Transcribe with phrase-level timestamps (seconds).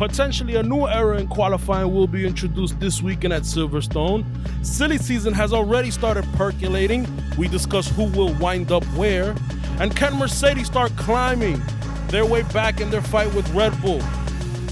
[0.00, 4.24] Potentially a new era in qualifying will be introduced this weekend at Silverstone.
[4.64, 7.06] Silly season has already started percolating.
[7.36, 9.36] We discuss who will wind up where.
[9.78, 11.60] And can Mercedes start climbing
[12.08, 14.00] their way back in their fight with Red Bull?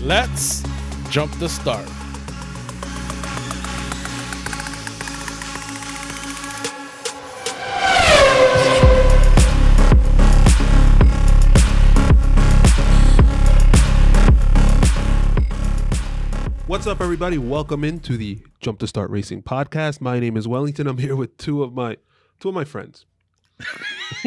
[0.00, 0.64] Let's
[1.11, 1.86] jump the start.
[16.88, 17.36] Up, everybody?
[17.36, 20.00] Welcome into the Jump to Start Racing podcast.
[20.00, 20.86] My name is Wellington.
[20.86, 21.98] I'm here with two of my
[22.40, 23.04] two of my friends.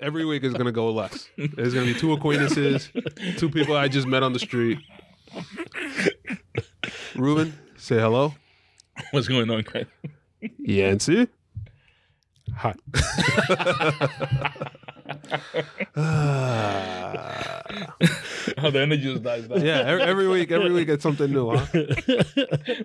[0.00, 1.28] Every week is gonna go less.
[1.36, 2.90] There's gonna be two acquaintances,
[3.36, 4.78] two people I just met on the street.
[7.14, 8.34] Ruben, say hello.
[9.10, 9.88] What's going on, Craig?
[10.58, 11.28] Yancy.
[12.56, 12.74] Hi.
[15.96, 17.62] Ah.
[18.56, 19.64] How the energy just dies down.
[19.64, 21.66] yeah, every, every week, every week it's something new, huh?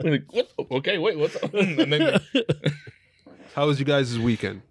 [0.04, 0.50] Like, what?
[0.72, 1.52] Okay, wait, what's up?
[1.52, 2.20] Then,
[3.56, 4.62] How was you guys' weekend?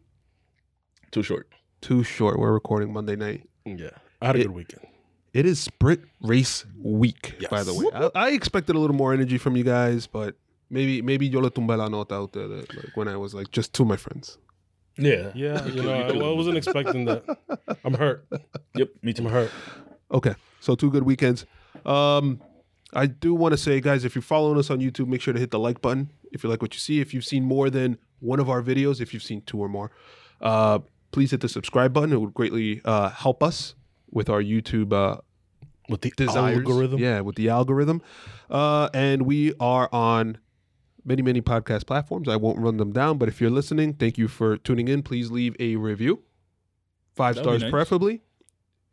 [1.10, 1.48] too short.
[1.80, 2.38] Too short.
[2.38, 3.48] We're recording Monday night.
[3.64, 4.86] Yeah, I had a It- good weekend.
[5.34, 7.50] It is sprint race week, Yes.
[7.50, 7.86] by the way.
[7.94, 10.34] I, I expected a little more energy from you guys, but
[10.68, 13.50] maybe maybe yo le tumbé la nota out there that, like, when I was like
[13.50, 14.36] just two of my friends.
[14.96, 15.32] Yeah.
[15.34, 17.24] Yeah, you could- know, you I, could- I wasn't expecting that.
[17.84, 18.26] I'm hurt.
[18.74, 19.22] Yep, me too.
[19.22, 19.34] I'm too.
[19.34, 19.50] hurt.
[20.10, 21.46] Okay, so two good weekends.
[21.86, 22.40] Um,
[22.92, 25.40] I do want to say, guys, if you're following us on YouTube, make sure to
[25.40, 27.00] hit the like button if you like what you see.
[27.00, 29.90] If you've seen more than one of our videos, if you've seen two or more,
[30.42, 32.12] uh, please hit the subscribe button.
[32.12, 33.74] It would greatly uh, help us
[34.10, 35.22] with our YouTube uh,
[35.88, 36.58] With the desires.
[36.58, 36.98] algorithm.
[37.00, 38.02] Yeah, with the algorithm.
[38.50, 40.36] Uh, and we are on
[41.04, 42.28] many, many podcast platforms.
[42.28, 45.02] I won't run them down, but if you're listening, thank you for tuning in.
[45.02, 46.22] Please leave a review.
[47.14, 47.70] Five That'd stars nice.
[47.70, 48.20] preferably.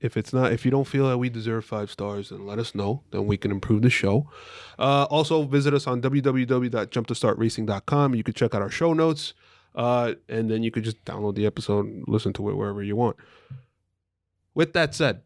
[0.02, 2.74] If it's not, if you don't feel that we deserve five stars, then let us
[2.74, 3.04] know.
[3.12, 4.30] Then we can improve the show.
[4.78, 8.16] Uh, also, visit us on www.jumptostartracing.com.
[8.16, 9.34] You can check out our show notes,
[9.76, 12.96] uh, and then you could just download the episode and listen to it wherever you
[12.96, 13.18] want.
[14.54, 15.22] With that said,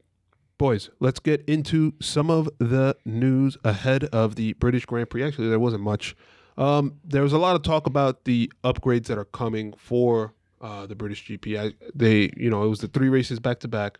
[0.58, 5.24] boys, let's get into some of the news ahead of the British Grand Prix.
[5.24, 6.16] Actually, there wasn't much.
[6.58, 10.86] Um, there was a lot of talk about the upgrades that are coming for uh,
[10.86, 11.60] the British GP.
[11.60, 14.00] I, they, you know, it was the three races back to back,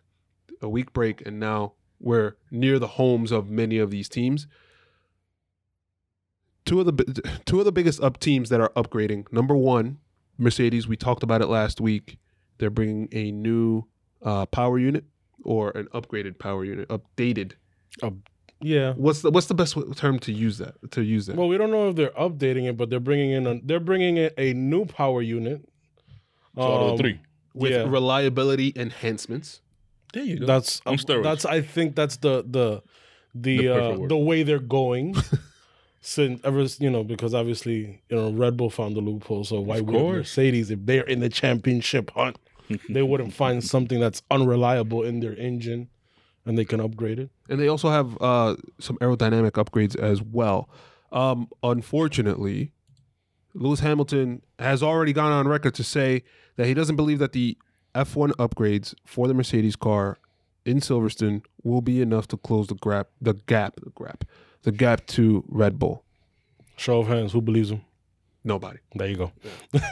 [0.62, 4.46] a week break, and now we're near the homes of many of these teams.
[6.64, 9.30] Two of the two of the biggest up teams that are upgrading.
[9.30, 9.98] Number one,
[10.38, 10.88] Mercedes.
[10.88, 12.18] We talked about it last week.
[12.58, 13.84] They're bringing a new
[14.22, 15.04] uh, power unit
[15.42, 17.52] or an upgraded power unit, updated.
[18.60, 18.92] Yeah.
[18.94, 21.36] What's the what's the best term to use that to use that?
[21.36, 24.16] Well, we don't know if they're updating it, but they're bringing in a, they're bringing
[24.16, 25.62] in a new power unit.
[26.56, 27.20] So out of Um, the three.
[27.54, 27.84] With yeah.
[27.88, 29.60] reliability enhancements.
[30.12, 30.46] There you go.
[30.46, 31.22] That's On steroids.
[31.24, 32.82] that's I think that's the the
[33.34, 35.14] the The uh, the way they're going.
[36.00, 39.80] Since ever you know, because obviously you know Red Bull found the loophole, so why
[39.80, 40.16] would.
[40.16, 42.36] Mercedes, if they're in the championship hunt,
[42.90, 45.88] they wouldn't find something that's unreliable in their engine,
[46.46, 47.30] and they can upgrade it.
[47.48, 50.68] And they also have uh, some aerodynamic upgrades as well.
[51.12, 52.72] Um, unfortunately,
[53.54, 56.22] Lewis Hamilton has already gone on record to say
[56.56, 57.56] that he doesn't believe that the
[57.94, 60.18] F1 upgrades for the Mercedes car
[60.64, 64.24] in Silverstone will be enough to close the gap, the gap, the gap,
[64.62, 66.04] the gap to Red Bull.
[66.76, 67.82] Show of hands, who believes him?
[68.42, 68.78] Nobody.
[68.94, 69.32] There you go.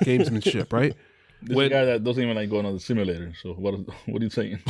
[0.04, 0.94] Gamesmanship, right?
[1.44, 3.32] This when- guy that doesn't even like going on the simulator.
[3.42, 3.74] So what?
[4.06, 4.58] What are you saying?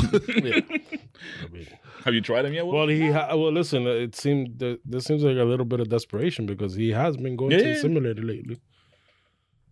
[2.05, 2.67] Have you tried him yet?
[2.67, 2.73] Will?
[2.75, 3.87] Well, he ha- well listen.
[3.87, 7.17] Uh, it seemed that there seems like a little bit of desperation because he has
[7.17, 8.61] been going to the simulator lately.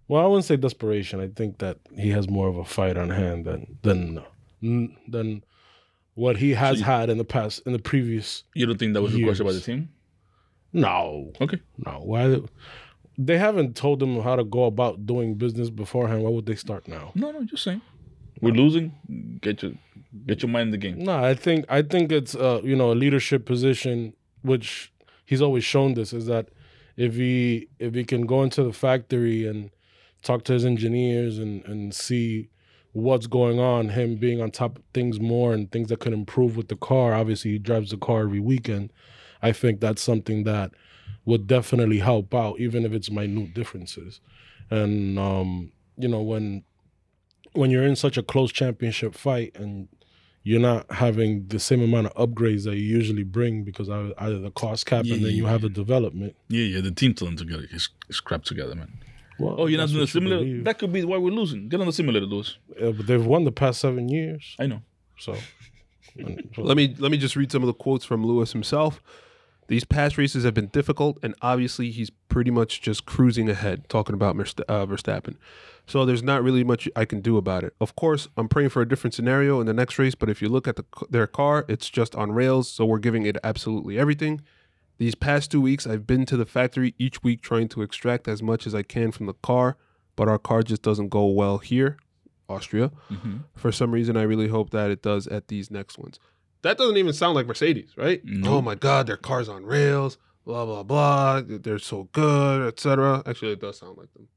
[0.08, 1.20] Well, I wouldn't say desperation.
[1.20, 4.24] I think that he has more of a fight on hand than than
[5.08, 5.44] than
[6.14, 8.44] what he has you- had in the past in the previous.
[8.54, 9.88] you don't think that was requested by the team?
[10.72, 11.60] No, Okay.
[11.84, 12.00] no.
[12.04, 12.38] Why?
[13.22, 16.22] They haven't told them how to go about doing business beforehand.
[16.22, 17.12] Why would they start now?
[17.14, 17.82] No, no, just saying.
[18.40, 19.38] We're losing.
[19.42, 19.72] Get your
[20.26, 21.04] get your mind in the game.
[21.04, 24.92] No, I think I think it's uh you know a leadership position, which
[25.26, 26.48] he's always shown this is that
[26.96, 29.70] if he if he can go into the factory and
[30.22, 32.48] talk to his engineers and and see
[32.92, 36.56] what's going on, him being on top of things more and things that could improve
[36.56, 37.12] with the car.
[37.12, 38.92] Obviously, he drives the car every weekend.
[39.42, 40.72] I think that's something that
[41.30, 44.20] would definitely help out, even if it's minute differences.
[44.70, 46.64] And um, you know when
[47.52, 49.88] when you're in such a close championship fight and
[50.42, 54.38] you're not having the same amount of upgrades that you usually bring because of either
[54.38, 56.34] the cost cap and then you have the development.
[56.48, 56.80] Yeah, yeah.
[56.80, 58.90] The team telling to get his, his crap together, man.
[59.38, 60.44] Well, Oh, you're not doing the what simulator.
[60.44, 60.64] believe.
[60.64, 61.68] That could be why we're losing.
[61.68, 62.56] Get on the simulator, Lewis.
[62.80, 64.80] Yeah, but they've won the past seven years, I know.
[65.18, 65.34] so
[66.18, 69.02] And- Let me let me just read some of the quotes from Lewis himself.
[69.70, 74.14] These past races have been difficult, and obviously he's pretty much just cruising ahead, talking
[74.16, 75.36] about uh, Verstappen.
[75.86, 77.72] So there's not really much I can do about it.
[77.80, 80.48] Of course, I'm praying for a different scenario in the next race, but if you
[80.48, 84.40] look at the, their car, it's just on rails, so we're giving it absolutely everything.
[84.98, 88.42] These past two weeks, I've been to the factory each week trying to extract as
[88.42, 89.76] much as I can from the car,
[90.16, 91.96] but our car just doesn't go well here,
[92.48, 92.90] Austria.
[93.08, 93.44] Mhm.
[93.54, 96.18] For some reason, I really hope that it does at these next ones.
[96.62, 98.20] That doesn't even sound like Mercedes, right?
[98.24, 98.56] No.
[98.56, 101.42] Oh my God, their car's on rails, blah blah blah.
[101.46, 103.22] They're so good, etc.
[103.26, 104.28] Actually, it does sound like them.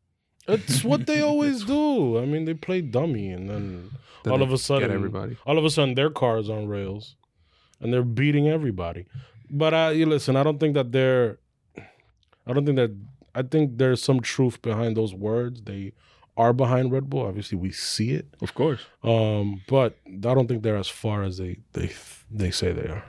[0.47, 2.17] It's what they always do.
[2.19, 3.91] I mean, they play dummy, and then,
[4.23, 5.37] Then all of a sudden, everybody.
[5.45, 7.15] all of a sudden, their car is on rails,
[7.81, 9.05] and they're beating everybody.
[9.49, 10.35] But I you listen.
[10.35, 11.39] I don't think that they're.
[12.47, 12.91] I don't think that.
[13.35, 15.61] I think there's some truth behind those words.
[15.63, 15.93] They
[16.37, 17.25] are behind Red Bull.
[17.27, 18.27] Obviously, we see it.
[18.41, 18.81] Of course.
[19.03, 21.91] Um, but I don't think they're as far as they they
[22.31, 23.03] they say they are.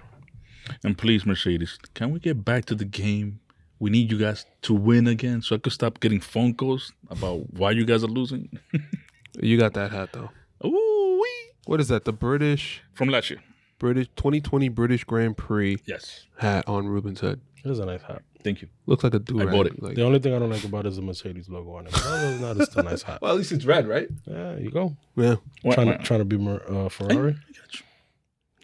[0.82, 3.40] And please, Mercedes, can we get back to the game?
[3.78, 7.52] We need you guys to win again so I could stop getting phone calls about
[7.52, 8.58] why you guys are losing.
[9.40, 10.30] You got that hat though.
[10.64, 11.52] Ooh, wee.
[11.66, 12.04] What is that?
[12.04, 13.40] The British From last year.
[13.84, 16.24] British 2020 British Grand Prix Yes.
[16.38, 17.40] hat on Ruben's head.
[17.62, 18.22] It is a nice hat.
[18.42, 18.68] Thank you.
[18.86, 19.82] Looks like a do I bought it.
[19.82, 21.92] Like, The only thing I don't like about it is the Mercedes logo on it.
[21.92, 23.18] But other than that, it's a nice hat.
[23.22, 24.08] well, at least it's red, right?
[24.26, 24.96] Yeah, you go.
[25.16, 25.36] Yeah.
[25.62, 27.80] Why- Trying why- to trying to be Mer- uh, Ferrari I got you.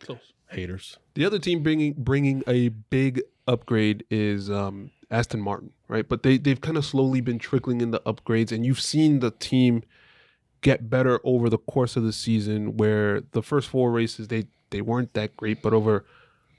[0.00, 0.32] Close.
[0.50, 0.98] haters.
[1.14, 6.08] The other team bringing bringing a big upgrade is um, Aston Martin, right?
[6.08, 9.30] But they they've kind of slowly been trickling in the upgrades, and you've seen the
[9.32, 9.82] team
[10.62, 12.76] get better over the course of the season.
[12.78, 16.04] Where the first four races they they weren't that great, but over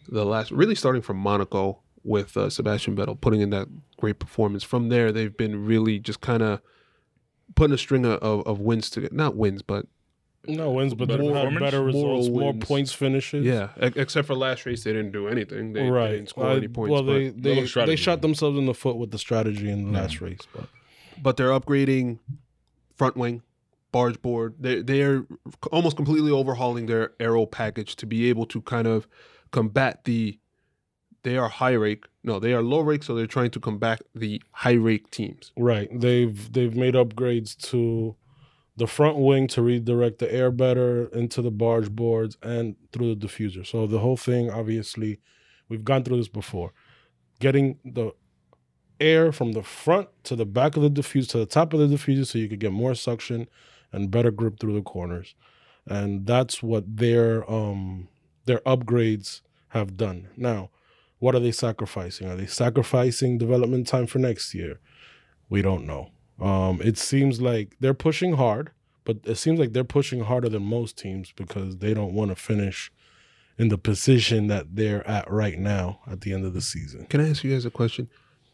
[0.10, 3.68] the last, really starting from Monaco with uh, Sebastian Vettel putting in that
[3.98, 4.64] great performance.
[4.64, 6.62] From there, they've been really just kind of
[7.56, 9.86] putting a string of, of, of wins to not wins, but
[10.48, 12.66] No wins, but Better they've had better results, more wins.
[12.66, 13.46] points finishes.
[13.46, 15.74] yeah, e- except for last race, they didn't do anything.
[15.74, 16.12] They, they right.
[16.12, 16.92] didn't score any points.
[16.92, 20.00] well, but- they they, they shot themselves in the foot with the strategy in the
[20.00, 20.40] last race.
[20.56, 20.66] But
[21.22, 22.18] but they're upgrading
[22.96, 23.44] front wing,
[23.92, 24.56] barge board.
[24.60, 25.26] They they are
[25.72, 29.08] almost completely overhauling their aero package to be able to kind of
[29.52, 30.40] combat the.
[31.24, 32.06] They are high rake.
[32.24, 35.52] No, they are low rake, so they're trying to combat the high rake teams.
[35.58, 38.16] right, they've they've made upgrades to
[38.78, 43.28] the front wing to redirect the air better into the barge boards and through the
[43.28, 43.66] diffuser.
[43.68, 45.20] So the whole thing, obviously,
[45.70, 46.74] we've gone through this before.
[47.40, 48.14] Getting the
[49.00, 51.96] air from the front to the back of the diffuser to the top of the
[51.96, 53.48] diffuser so you could get more suction
[53.92, 55.36] and better grip through the corners.
[55.86, 58.08] And that's what their um
[58.46, 60.30] their upgrades have done.
[60.36, 60.70] Now,
[61.20, 62.28] what are they sacrificing?
[62.28, 64.80] Are they sacrificing development time for next year?
[65.50, 66.10] We don't know.
[66.40, 68.72] Um, it seems like they're pushing hard,
[69.06, 72.36] but it seems like they're pushing harder than most teams because they don't want to
[72.36, 72.92] finish
[73.58, 77.06] in the position that they're at right now at the end of the season.
[77.06, 78.10] Can I ask you guys a question?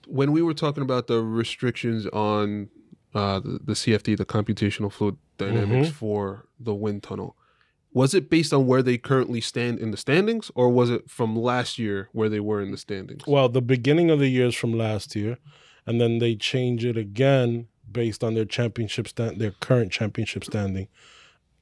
[0.06, 2.70] When we were talking about the restrictions on
[3.14, 7.36] uh, the, the CFD, the computational fluid dynamics for the wind tunnel,
[7.94, 11.36] was it based on where they currently stand in the standings, or was it from
[11.36, 13.24] last year where they were in the standings?
[13.26, 15.38] Well, the beginning of the year is from last year,
[15.86, 20.90] and then they change it again based on their championship stand, their current championship standing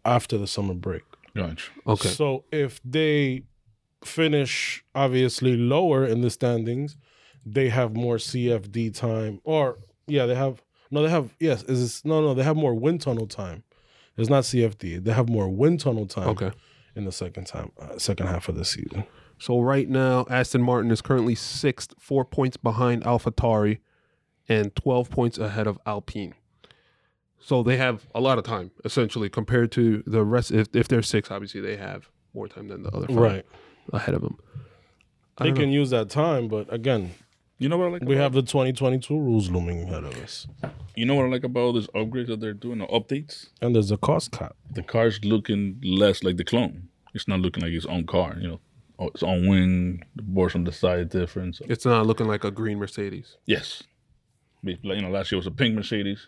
[0.03, 1.03] after the summer break.
[1.35, 1.71] Gotcha.
[1.87, 2.09] Okay.
[2.09, 3.43] So if they
[4.03, 6.97] finish obviously lower in the standings,
[7.45, 10.61] they have more CFD time, or yeah, they have
[10.91, 13.63] no, they have yes, is this, no, no, they have more wind tunnel time.
[14.17, 15.03] It's not CFD.
[15.03, 16.51] They have more wind tunnel time Okay.
[16.95, 19.03] in the second time, uh, second half of the season.
[19.39, 23.79] So right now, Aston Martin is currently sixth, four points behind AlphaTauri,
[24.47, 26.33] and twelve points ahead of Alpine.
[27.39, 30.51] So they have a lot of time, essentially, compared to the rest.
[30.51, 33.45] If, if they're six, obviously they have more time than the other five Right.
[33.93, 34.37] ahead of them.
[35.37, 37.11] I They can use that time, but again,
[37.57, 38.01] You know what I like?
[38.01, 40.45] we about, have the 2022 rules looming ahead of us,
[40.95, 43.47] You know what I like about all these upgrades that they're doing, the updates.
[43.61, 44.55] and there's a cost cap.
[44.71, 46.89] The car's looking less like the clone.
[47.13, 48.35] It's not looking like its own car.
[48.39, 48.59] You know,
[48.99, 51.55] oh, its own wing, the boards on the side different.
[51.55, 53.37] So, It's not looking like a green Mercedes.
[53.45, 53.83] yes,
[54.63, 56.27] you know, last year was a pink Mercedes.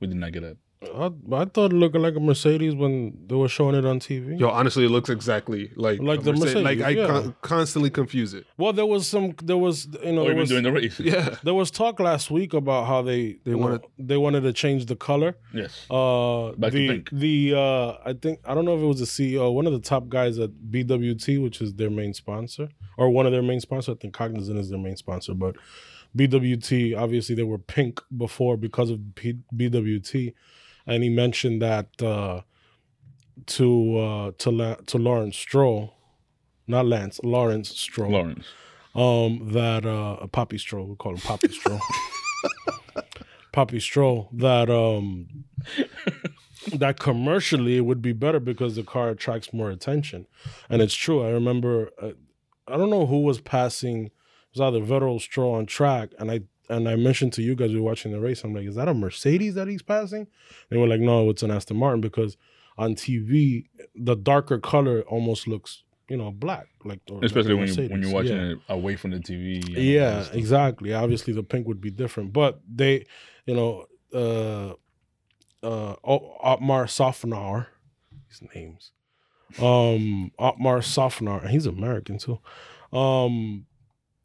[0.00, 0.56] We did not get that.
[0.82, 4.38] I, I thought it looked like a Mercedes when they were showing it on TV.
[4.38, 7.06] Yo, honestly, it looks exactly like Like a the Mercedes, Like I yeah.
[7.06, 8.44] con- constantly confuse it.
[8.58, 11.00] Well, there was some, there was, you know, Oh, there even was, during the race.
[11.00, 11.36] Yeah.
[11.44, 14.52] there was talk last week about how they They you know, wanted- they wanted to
[14.52, 15.36] change the color.
[15.54, 15.86] Yes.
[15.90, 17.10] Uh, Back to the pink.
[17.10, 19.80] the uh, I think I don't know if it was the CEO, one of the
[19.80, 22.68] top guys at BWT, which is their main sponsor,
[22.98, 23.94] or one of their main sponsors.
[23.96, 25.56] I think Cognizant is their main sponsor, but
[26.16, 30.34] BWT obviously they were pink before because of P- BWT,
[30.86, 32.42] and he mentioned that uh,
[33.46, 35.96] to uh, to La- to Lawrence Stroll
[36.66, 38.10] not Lance, Lawrence Stroll.
[38.10, 38.46] Lawrence.
[38.94, 41.80] Um, that uh, Poppy Stroll, we call him Poppy Stroll.
[43.52, 44.30] Poppy Stroll.
[44.32, 45.44] That um,
[46.74, 50.26] that commercially it would be better because the car attracts more attention,
[50.68, 51.22] and it's true.
[51.22, 52.12] I remember, uh,
[52.66, 54.06] I don't know who was passing.
[54.06, 54.12] It
[54.58, 57.70] was either Vettel or Stroll on track, and I and I mentioned to you guys
[57.70, 58.42] we were watching the race.
[58.44, 60.26] I'm like, is that a Mercedes that he's passing?
[60.70, 62.36] They were like, no, it's an Aston Martin because
[62.78, 67.68] on TV the darker color almost looks, you know, black, like or like Especially when
[67.68, 68.52] you when you're watching Yeah.
[68.52, 69.64] it away from the TV.
[69.76, 70.92] Yeah, exactly.
[70.92, 73.06] Obviously, the pink would be different, but they,
[73.46, 74.74] you know, uh,
[75.66, 77.66] uh, Otmar Szafnauer,
[78.28, 78.92] his names,
[79.60, 82.38] um, Otmar Szafnauer, and he's American too,
[82.96, 83.65] um,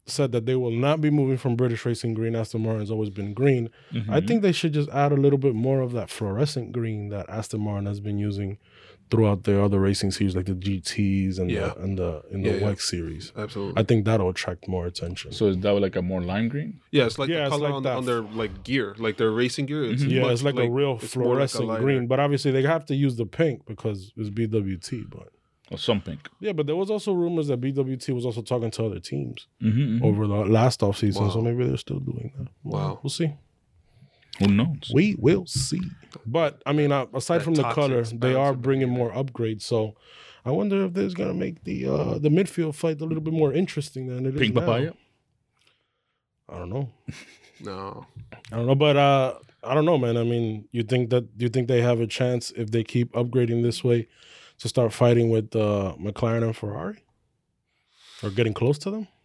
[0.06, 2.34] said that they will not be moving from British Racing Green.
[2.34, 3.70] Aston Martin's always been green.
[4.08, 4.26] I Mhm.
[4.26, 7.60] think they should just add a little bit more of that fluorescent green that Aston
[7.60, 8.58] Martin has been using
[9.10, 11.68] throughout their other racing series, like the GTS and Yeah.
[11.74, 12.66] the and the in the Yeah, yeah.
[12.70, 13.32] WEC series.
[13.36, 13.74] Absolutely.
[13.80, 15.32] I think that'll attract more attention.
[15.32, 16.80] So is that like a more lime green?
[16.90, 17.96] yeah, it's like Yeah, the it's color like on, that.
[17.98, 19.84] on their like gear, like their racing gear.
[19.84, 20.10] It's Mhm.
[20.10, 22.62] Yeah, much it's like, a real it's more like a fluorescent green, but obviously they
[22.62, 25.04] have to use the pink because it's BWT.
[25.10, 25.28] But
[25.72, 26.28] Or some pink?
[26.40, 30.04] yeah, but there was also rumors that BWT was also talking to other teams Mm-hmm,
[30.04, 32.48] over the last offseason, so maybe they're still doing that.
[32.62, 33.00] Wow.
[33.02, 33.32] we'll see.
[34.38, 34.90] Who knows?
[34.92, 35.80] We will see.
[36.26, 39.62] But I mean, uh, aside That from the color, they are bringing more upgrades.
[39.62, 39.94] So
[40.44, 43.34] I wonder if this is gonna make the uh, the midfield fight a little bit
[43.34, 44.60] more interesting than it is Pink now.
[44.62, 44.92] papaya?
[46.48, 46.88] I don't know.
[47.60, 48.06] No,
[48.50, 50.16] I don't know, but uh, I don't know, man.
[50.16, 53.62] I mean, you think that you think they have a chance if they keep upgrading
[53.62, 54.08] this way
[54.62, 56.98] to start fighting with uh, McLaren and Ferrari,
[58.22, 59.08] or getting close to them?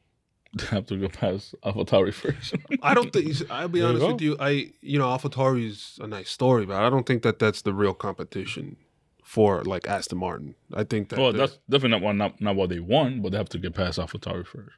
[0.58, 2.56] They have to go past AlphaTauri first.
[2.82, 3.28] I don't think.
[3.52, 4.14] I'll be There honest go.
[4.14, 4.38] with you.
[4.40, 7.74] I you know AlphaTauri is a nice story, but I don't think that that's the
[7.74, 8.78] real competition
[9.24, 10.56] for like Aston Martin.
[10.74, 13.38] I think that well, that's definitely not one, not, not what they want, but they
[13.38, 14.76] have to get past AlphaTauri first.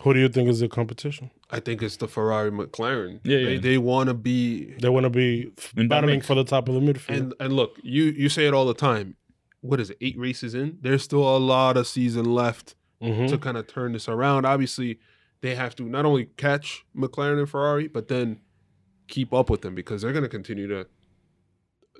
[0.00, 1.30] Who do you think is the competition?
[1.50, 3.20] I think it's the Ferrari McLaren.
[3.24, 3.60] Yeah, they yeah.
[3.60, 6.68] they want to be They want to be f- In that battling for the top
[6.68, 7.16] of the midfield.
[7.16, 9.16] and and look, you you say it all the time.
[9.66, 9.98] What is it?
[10.00, 10.78] Eight races in.
[10.80, 13.28] There's still a lot of season left Mhm.
[13.28, 14.44] to kind of turn this around.
[14.46, 14.98] Obviously,
[15.42, 18.40] they have to not only catch McLaren and Ferrari, but then
[19.08, 20.86] keep up with them because they're going to continue to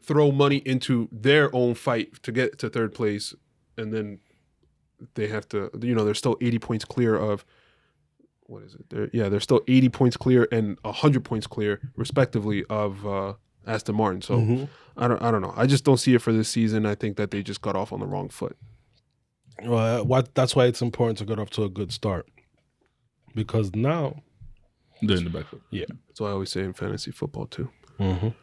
[0.03, 3.35] throw money into their own fight to get to third place,
[3.77, 4.21] and then
[5.15, 5.71] they have to.
[5.81, 7.45] You know, they're still 80 points clear of.
[8.49, 8.89] What is it?
[8.91, 13.35] They're, yeah, they're still 80 points clear and 100 points clear, respectively, of uh,
[13.67, 14.23] Aston Martin.
[14.23, 14.69] So Mhm.
[14.97, 15.53] I don't, I don't know.
[15.57, 16.87] I just don't see it for this season.
[16.87, 18.57] I think that they just got off on the wrong foot.
[19.63, 22.29] Well, what, that's why it's important to get off to a good start,
[23.35, 24.23] because now,
[25.03, 25.63] They're in the back foot.
[25.73, 27.71] That's what I always say in fantasy football too.
[27.99, 28.35] Mhm.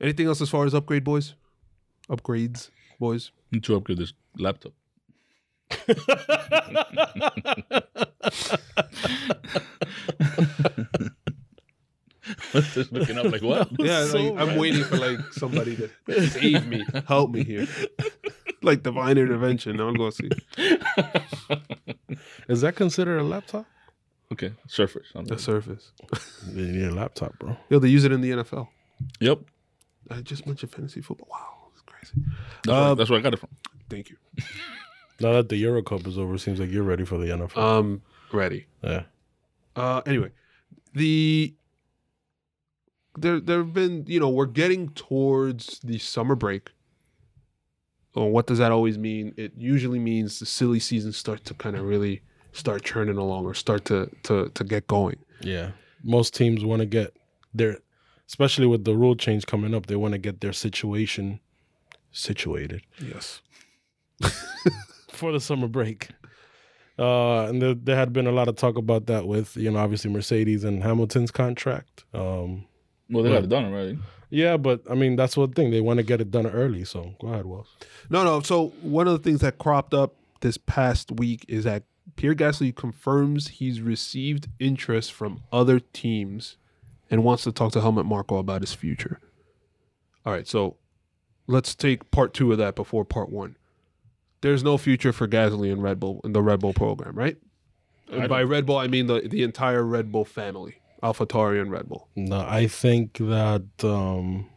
[0.00, 1.34] Anything else as far as upgrade boys?
[2.08, 3.30] Upgrades, boys.
[3.52, 4.72] Need to upgrade this laptop.
[12.52, 13.68] What's this looking up like what?
[13.78, 17.66] Yeah, So like, I'm waiting for like somebody to save me, help me here,
[18.62, 19.80] like divine intervention.
[19.80, 20.28] I'm gonna see
[22.48, 23.66] is that considered a laptop?
[24.32, 25.06] Okay, Surface.
[25.14, 25.38] I'm the done.
[25.38, 25.92] surface.
[26.52, 27.56] You need a laptop, bro.
[27.70, 28.68] Yo, they use it in the NFL.
[29.20, 29.40] Yep.
[30.10, 31.28] I just mentioned fantasy football.
[31.30, 32.26] Wow, that's crazy.
[32.64, 33.48] That's, where, Uh, that's where I got it from.
[33.88, 34.16] Thank you.
[35.20, 37.56] Now that the Euro Cup is over, it seems like you're ready for the NFL.
[37.56, 38.02] Um,
[38.32, 38.66] ready.
[38.82, 39.04] yeah.
[39.74, 40.30] Uh, anyway,
[40.92, 41.54] the
[43.20, 46.70] there there have been you know we're getting towards the summer break.
[48.14, 49.34] Well, what does that always mean?
[49.36, 52.22] It usually means the silly season starts to kind of really
[52.52, 55.18] start churning along or start to to to get going.
[55.40, 55.72] Yeah.
[56.02, 57.14] Most teams want to get
[57.54, 57.78] their,
[58.28, 61.40] especially with the rule change coming up, they want to get their situation
[62.12, 63.42] situated Yes.
[65.10, 66.08] for the summer break.
[66.98, 69.78] Uh, and there, there had been a lot of talk about that with, you know,
[69.78, 72.04] obviously Mercedes and Hamilton's contract.
[72.12, 72.64] Um,
[73.10, 73.36] Well, they Right.
[73.36, 73.98] got it done already.
[74.30, 75.70] yeah, but I mean, that's one thing.
[75.70, 76.84] They want to get it done early.
[76.84, 77.68] So go ahead, Wells.
[78.10, 78.40] No, no.
[78.40, 81.84] So one of the things that cropped up this past week is that
[82.16, 86.56] Pierre Gasly confirms he's received interest from other teams
[87.10, 89.20] and wants to talk to Helmut Marko about his future.
[90.26, 90.76] All right, so
[91.46, 93.56] let's take part two of that before part one.
[94.42, 97.36] There's no future for Gasly in Red Bull in the Red Bull program, right?
[98.10, 101.88] And by Red Bull, I mean the the entire Red Bull family, AlphaTauri and Red
[101.88, 102.08] Bull.
[102.16, 104.48] No, I think that um,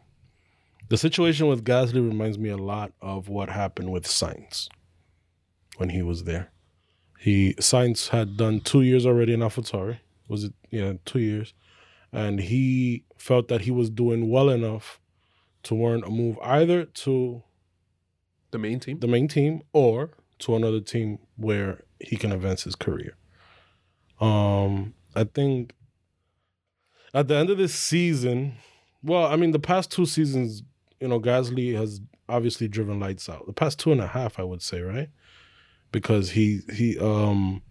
[0.89, 4.67] the situation with Gasly reminds me a lot of what happened with Sainz
[5.77, 6.51] when he was there.
[7.19, 9.99] He Sainz had done two years already in AlphaTauri.
[10.27, 11.53] Was it yeah two years,
[12.11, 14.99] and he felt that he was doing well enough
[15.63, 17.43] to warrant a move either to
[18.49, 18.99] The main team.
[18.99, 23.15] the main team or to another team where he can advance his career.
[24.19, 25.73] Um, I think
[27.13, 28.53] at the end of this season,
[29.03, 30.63] well, I mean, the past two seasons,
[30.99, 33.45] you know, Gasly has obviously driven lights out.
[33.47, 35.09] The past two and a half, I would say, right?
[35.91, 37.61] Because he he um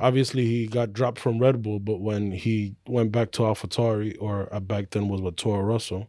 [0.00, 4.52] obviously he got dropped from Red Bull, but when he went back to AlphaTauri, or
[4.54, 6.08] uh, back then was with Toro Rosso,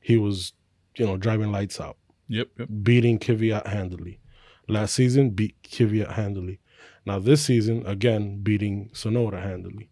[0.00, 0.52] he was,
[0.96, 1.96] you know, driving lights out,
[2.28, 2.48] Yep.
[2.58, 2.68] Yep.
[2.82, 4.18] beating Kvyat handily.
[4.66, 6.58] Last season, beat Kvyat handily.
[7.06, 9.88] Now this season, again, beating Tsunoda handily.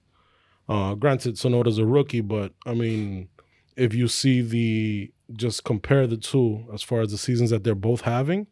[0.68, 3.28] Uh, granted, Tsunoda's a rookie, but I mean,
[3.76, 7.74] if you see the just compare the two as far as the seasons that they're
[7.74, 8.46] both having,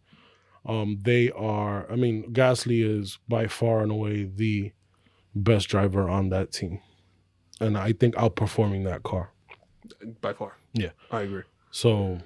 [0.66, 1.90] um, they are.
[1.90, 4.73] I mean, Gasly is by far and away the
[5.35, 6.80] best driver on that team,
[7.61, 9.33] and I think outperforming that car.
[10.21, 10.56] By far.
[10.73, 10.90] Yeah.
[11.11, 11.42] I agree.
[11.71, 12.18] So,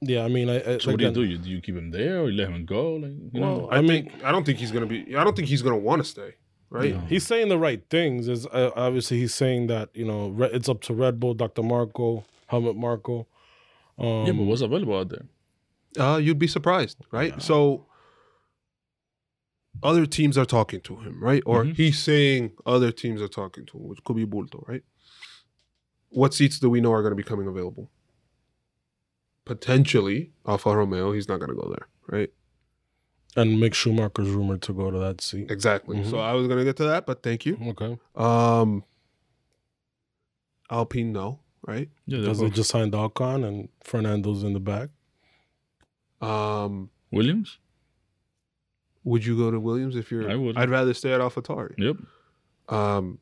[0.00, 1.24] yeah, I mean, I, I So what do you do?
[1.24, 2.94] You, do you keep him there or you let him go?
[2.94, 3.58] Like, you know?
[3.58, 5.16] Well, I, mean, I don't think he's gonna be.
[5.16, 6.34] I don't think he's gonna want to stay.
[6.74, 6.92] Right.
[6.94, 7.00] No.
[7.02, 8.26] he's saying the right things.
[8.28, 11.62] Is uh, obviously he's saying that you know Re- it's up to Red Bull, Dr.
[11.62, 13.28] Marko, Helmut Marko.
[13.96, 15.26] Um, yeah, but what's available out there?
[15.96, 17.30] Uh, you'd be surprised, right?
[17.34, 17.38] Yeah.
[17.38, 17.86] So
[19.84, 21.42] other teams are talking to him, right?
[21.46, 21.76] Or Mhm.
[21.76, 24.82] he's saying other teams are talking to him, which could be Bulto, right?
[26.08, 27.88] What seats do we know are going to be coming available?
[29.44, 31.12] Potentially Alfa Romeo.
[31.12, 32.30] He's not going to go there, right?
[33.36, 35.50] And Mick Schumacher's rumored to go to that seat.
[35.50, 35.96] Exactly.
[35.98, 36.10] Mhm.
[36.10, 37.58] So I was going to get to that, but thank you.
[37.70, 38.84] Okay, Um,
[40.70, 41.88] Alpine, no, right?
[42.06, 44.90] Yeah, because they're they both- just signed Ocon and Fernando's in the back.
[46.20, 47.58] Um, Williams.
[49.04, 50.30] would you go to Williams if you're?
[50.30, 50.56] I would.
[50.56, 51.74] I'd rather stay at AlphaTauri.
[51.78, 51.96] Yep.
[52.74, 53.18] Um,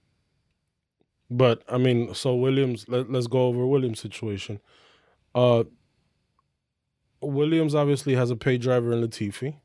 [1.30, 2.86] But I mean, so Williams.
[2.88, 4.60] Let, let's go over Williams' situation.
[5.34, 5.64] Uh,
[7.22, 9.56] Williams obviously has a paid driver in Latifi,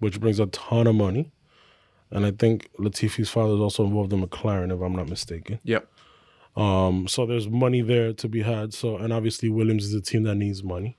[0.00, 1.32] which brings a ton of money,
[2.10, 5.60] and I think Latifi's father is also involved in McLaren, if I'm not mistaken.
[5.62, 5.86] Yep.
[6.56, 8.74] Um, so there's money there to be had.
[8.74, 10.98] So and obviously Williams is a team that needs money.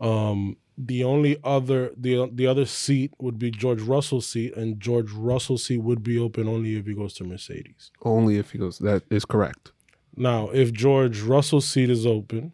[0.00, 5.12] Um, the only other the the other seat would be George Russell's seat, and George
[5.12, 7.90] Russell's seat would be open only if he goes to Mercedes.
[8.02, 8.78] only if he goes.
[8.78, 9.72] That is correct.
[10.16, 12.52] Now, if George Russell's seat is open,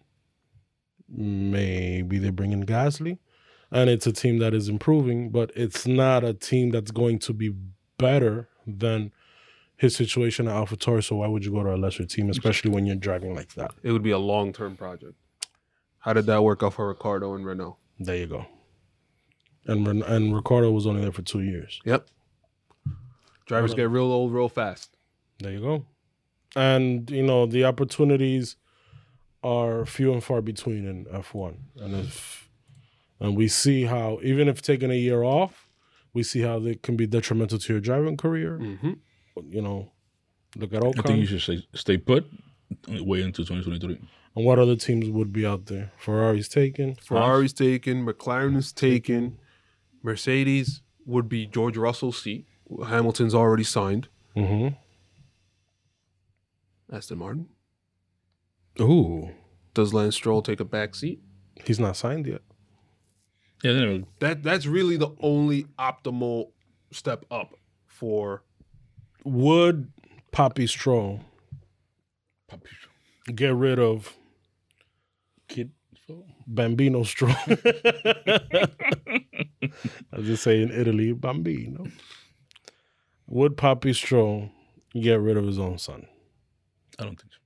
[1.09, 3.18] maybe they bring in Gasly,
[3.72, 7.33] and it's a team that is improving, but it's not a team that's going to
[7.33, 7.54] be
[7.98, 9.12] better than
[9.76, 11.04] his situation at AlphaTauri.
[11.04, 13.72] So why would you go to a lesser team, especially when you're driving like that?
[13.83, 15.14] It would be a long term project.
[16.00, 17.76] How did that work out for Ricciardo and Renault?
[17.98, 18.46] There you go.
[19.66, 21.80] And Ren- and Ricciardo was only there for two years.
[21.85, 22.09] Yep.
[23.46, 24.96] Drivers get real old real fast.
[25.40, 25.87] There you go.
[26.56, 28.56] And you know the opportunities
[29.42, 32.39] are few and far between in F1, and if
[33.20, 35.68] and we see how even if taking a year off,
[36.12, 38.59] we see how they can be detrimental to your driving career.
[38.61, 38.92] Mm-hmm.
[39.48, 39.92] You know,
[40.56, 42.26] look at I think you should stay, stay put.
[42.88, 44.00] way into 2023.
[44.37, 45.92] And what other teams would be out there?
[45.98, 46.94] Ferrari's taken.
[46.96, 49.38] Ferrari's taken, McLaren is taken,
[50.02, 52.46] Mercedes would be George Russell's seat.
[52.87, 54.09] Hamilton's already signed.
[54.37, 54.74] Mm-hmm.
[56.94, 57.48] Aston Martin.
[58.80, 59.30] Ooh,
[59.74, 61.20] Does Lance Stroll take a back seat?
[61.64, 62.40] he's not signed yet.
[63.62, 64.05] Yeah, they never.
[64.20, 66.51] That that's really the only optimal
[66.92, 67.55] step up
[67.87, 68.42] for
[69.25, 69.92] Would
[70.33, 71.20] Poppy Stroll
[73.35, 74.16] get rid of
[75.49, 75.73] Kid.
[76.07, 77.35] So, Bambino Stroll.
[80.12, 81.87] As they say in Italy, Bambino.
[83.27, 84.51] Would Poppy Stroll
[84.94, 86.07] get rid of his own son?
[86.99, 87.39] I don't think so.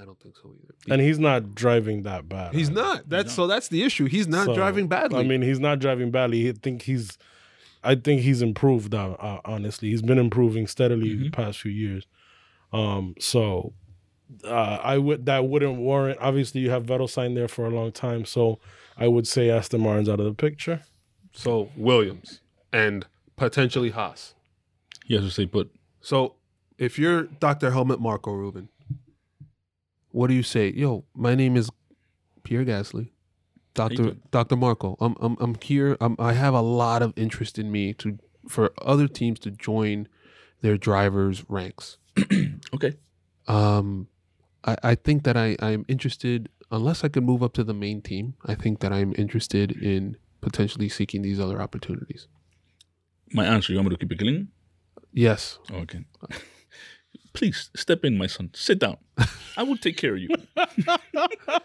[0.00, 0.74] I don't think so either.
[0.92, 2.54] And he's not driving that bad.
[2.54, 2.80] He's either.
[2.80, 3.08] not.
[3.08, 3.34] That's not.
[3.34, 4.06] so that's the issue.
[4.06, 5.20] He's not So, driving badly.
[5.20, 6.48] I mean, he's not driving badly.
[6.48, 7.16] I think he's,
[7.84, 8.94] I think he's improved.
[8.94, 11.32] Uh, uh, honestly, he's been improving steadily the Mhm.
[11.32, 12.06] past few years.
[12.72, 13.72] Um, so
[14.42, 16.18] uh, I would that wouldn't warrant.
[16.20, 18.58] Obviously, you have Vettel signed there for a long time, so
[18.96, 20.82] I would say Aston Martin's out of the picture.
[21.32, 22.40] so Williams
[22.72, 24.34] and potentially Haas.
[25.06, 25.70] Yes, has to stay put.
[26.00, 26.34] So
[26.78, 27.70] if you're Dr.
[27.70, 28.68] Helmut Marko Ruben,
[30.14, 30.70] what do you say?
[30.70, 31.70] Yo, my name is
[32.44, 33.10] Pierre Gasly.
[33.74, 33.94] Dr.
[33.96, 34.22] doing?
[34.30, 34.54] Dr.
[34.54, 34.96] Marko.
[35.00, 35.96] I'm I'm I'm here.
[36.00, 40.06] I'm, I have a lot of interest in me to for other teams to join
[40.60, 41.98] their drivers' ranks.
[42.74, 42.94] Okay.
[43.46, 44.08] Um
[44.64, 48.00] I, I think that I, I'm interested unless I can move up to the main
[48.00, 52.26] team, I think that I'm interested in potentially seeking these other opportunities.
[53.32, 54.48] My answer, you want me to keep it clean?
[55.12, 55.58] Yes.
[55.70, 56.04] Okay.
[57.34, 58.50] Please step in, my son.
[58.54, 58.96] Sit down.
[59.56, 60.28] I will take care of you.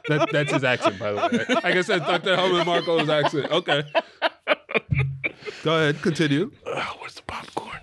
[0.10, 1.56] That, that's his accent, by the way.
[1.56, 2.36] Like I said, Dr.
[2.36, 3.52] Helmut Marko's accent.
[3.52, 3.84] Okay.
[5.64, 6.52] Go ahead, continue.
[6.66, 7.80] Ah, where's the popcorn?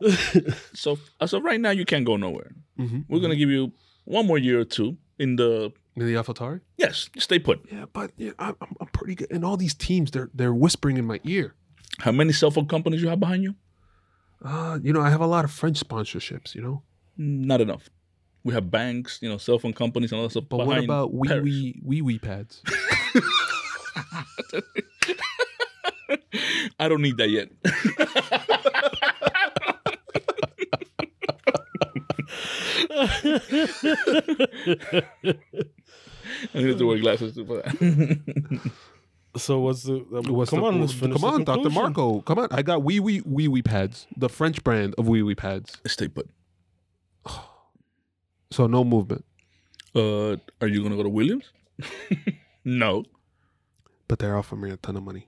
[0.74, 2.52] So as of right now, you can't go nowhere.
[2.78, 3.00] Mm-hmm.
[3.08, 3.72] We're gonna give you
[4.04, 6.60] one more year or two in the In the AlphaTauri?
[6.76, 7.64] yes, stay put.
[7.72, 9.30] Yeah, but yeah, I'm, I'm- I'm pretty good.
[9.32, 11.54] And all these teams, they're they're whispering in my ear.
[12.00, 13.54] How many cell phone companies you have behind you?
[14.44, 16.54] Uh, you know, I have a lot of French sponsorships.
[16.54, 16.82] You know,
[17.16, 17.88] Not enough.
[18.42, 20.44] We have banks, you know, cell phone companies and all that stuff.
[20.48, 21.42] but what about wee Paris.
[21.44, 22.62] wee wee wee pads?
[26.78, 27.48] I don't need that yet.
[36.54, 38.70] I need to wear glasses too for that.
[39.36, 39.94] So what's the?
[39.96, 41.20] um, What's come the- on, let's finish.
[41.20, 41.70] come the on, Doctor.
[41.70, 42.48] Marko, come on.
[42.52, 45.76] I got wee wee wee wee pads, the French brand of wee wee pads.
[45.86, 46.28] Stay put.
[48.54, 49.24] So no movement,
[49.96, 51.50] Uh, are you gonna go to Williams?
[52.64, 53.04] no.
[54.06, 55.26] but they're offering me a ton of money.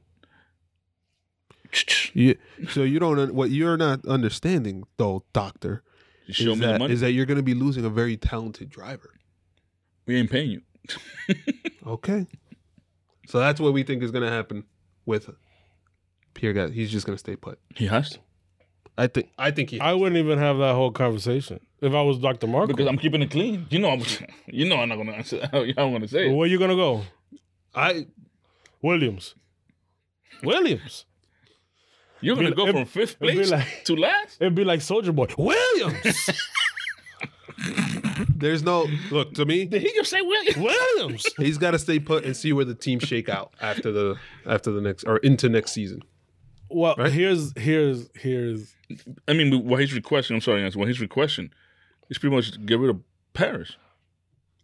[2.15, 2.37] You,
[2.71, 5.83] so you don't what you're not understanding though, Doctor,
[6.31, 6.95] Show is me the that money.
[6.95, 9.11] is that you're going to be losing a very talented driver.
[10.07, 10.63] we ain't paying you.
[11.87, 12.27] Okay.
[13.29, 14.65] So that's what we think is going to happen
[15.05, 15.31] with
[16.35, 16.73] Pierre Gasly.
[16.75, 17.59] He's just going to stay put.
[17.75, 18.19] He has to
[18.99, 19.31] I think.
[19.39, 19.79] I think he.
[19.81, 22.47] I wouldn't even have that whole conversation if I was Dr.
[22.47, 22.69] Marko.
[22.69, 23.67] because I'm keeping it clean.
[23.71, 24.03] You know, I'm.
[24.49, 25.47] You know, I'm not gonna answer.
[25.53, 26.33] How I'm gonna say it.
[26.35, 27.03] Where you gonna go?
[27.75, 28.07] I.
[28.83, 29.35] Williams.
[30.43, 31.05] Williams.
[32.21, 34.39] You're gonna It'd go be- from fifth place like- to last.
[34.41, 35.27] It'd be like Soldier Boy.
[35.37, 36.31] Williams.
[38.37, 39.65] There's no look to me.
[39.65, 40.57] Did he just say Williams?
[40.57, 41.27] Williams.
[41.39, 44.71] He's got to stay put and see where the team shake out after the after
[44.71, 46.03] the next or into next season.
[46.71, 47.13] Well, Right?
[47.13, 48.75] here's here's here's
[49.27, 50.35] I mean, what he's requesting.
[50.37, 51.51] I'm sorry, Ansel, what he's requesting
[52.09, 53.01] is pretty much get rid of
[53.35, 53.77] Perez.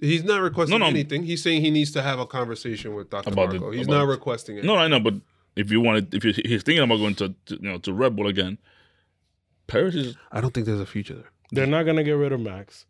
[0.00, 0.90] He's not requesting No, no.
[0.90, 1.22] anything.
[1.24, 3.30] He's saying he needs to have a conversation with Dr.
[3.30, 3.70] About the- Marko.
[3.76, 4.64] He's not requesting it.
[4.64, 5.14] No, I know, but
[5.54, 8.16] if you wanted, if you- he's thinking about going to, to you know to Red
[8.16, 8.58] Bull again,
[9.66, 11.30] Perez is I don't think there's a future there.
[11.52, 12.86] they're not gonna get rid of Max.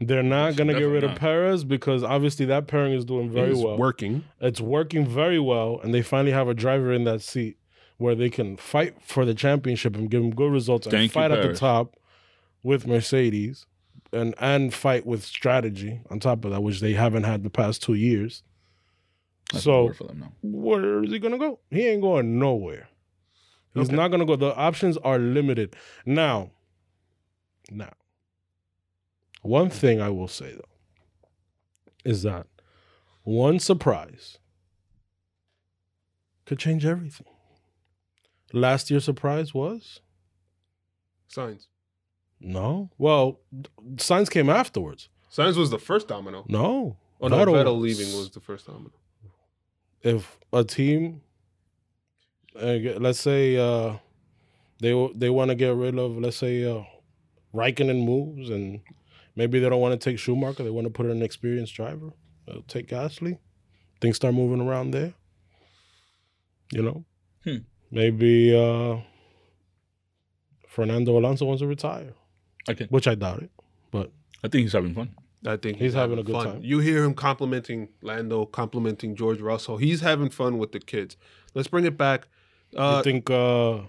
[0.00, 1.18] They're not gonna get Definitely rid of not.
[1.20, 3.76] Perez because obviously that pairing is doing very He's well.
[3.78, 4.24] working.
[4.40, 7.58] It's working very well, and they finally have a driver in that seat
[7.98, 11.08] where they can fight for the championship and give them good results and Thank you,
[11.20, 11.96] fight at the top
[12.62, 13.66] with Mercedes
[14.14, 17.82] and and fight with strategy on top of that, which they haven't had the past
[17.82, 18.42] two years.
[19.52, 20.32] that's So- for them now.
[20.42, 21.60] Where is he gonna go?
[21.70, 22.88] He ain't going nowhere.
[23.74, 23.96] He's Okay.
[23.96, 24.36] not gonna go.
[24.36, 25.76] The options are limited.
[26.06, 26.50] Now,
[27.70, 27.92] now,
[29.42, 31.28] one thing I will say though
[32.04, 32.46] is that
[33.22, 34.38] one surprise
[36.46, 37.26] could change everything.
[38.52, 40.00] Last year's surprise was
[41.28, 41.66] Sainz.
[42.46, 42.90] No.
[42.98, 43.40] Well,
[43.96, 45.08] Sainz came afterwards.
[45.32, 46.44] Sainz was the first domino.
[46.48, 46.96] No.
[47.20, 48.92] Oh no, Vettel Vettel leaving was the first domino.
[50.02, 51.22] if a team
[52.60, 53.96] uh, let's say uh
[54.80, 56.82] they they want to get rid of let's say uh
[57.54, 58.80] Raikkonen moves and
[59.36, 62.10] maybe they don't want to take Schumacher they want to put in an experienced driver
[62.46, 63.38] They'll take Gasly
[64.00, 65.14] things start moving around there
[66.72, 67.04] you know
[67.44, 67.58] Hmm.
[67.90, 68.98] maybe uh
[70.68, 72.12] Fernando Alonso wants to retire
[72.68, 73.50] Okay, which I doubt it
[73.94, 74.10] but
[74.42, 75.14] I think he's having fun.
[75.46, 76.46] I think He's having a good fun.
[76.46, 76.60] time.
[76.64, 79.76] You hear him complimenting Lando, complimenting George Russell.
[79.76, 81.16] He's having fun with the kids.
[81.54, 82.26] Let's bring it back.
[82.76, 83.82] Uh, you think uh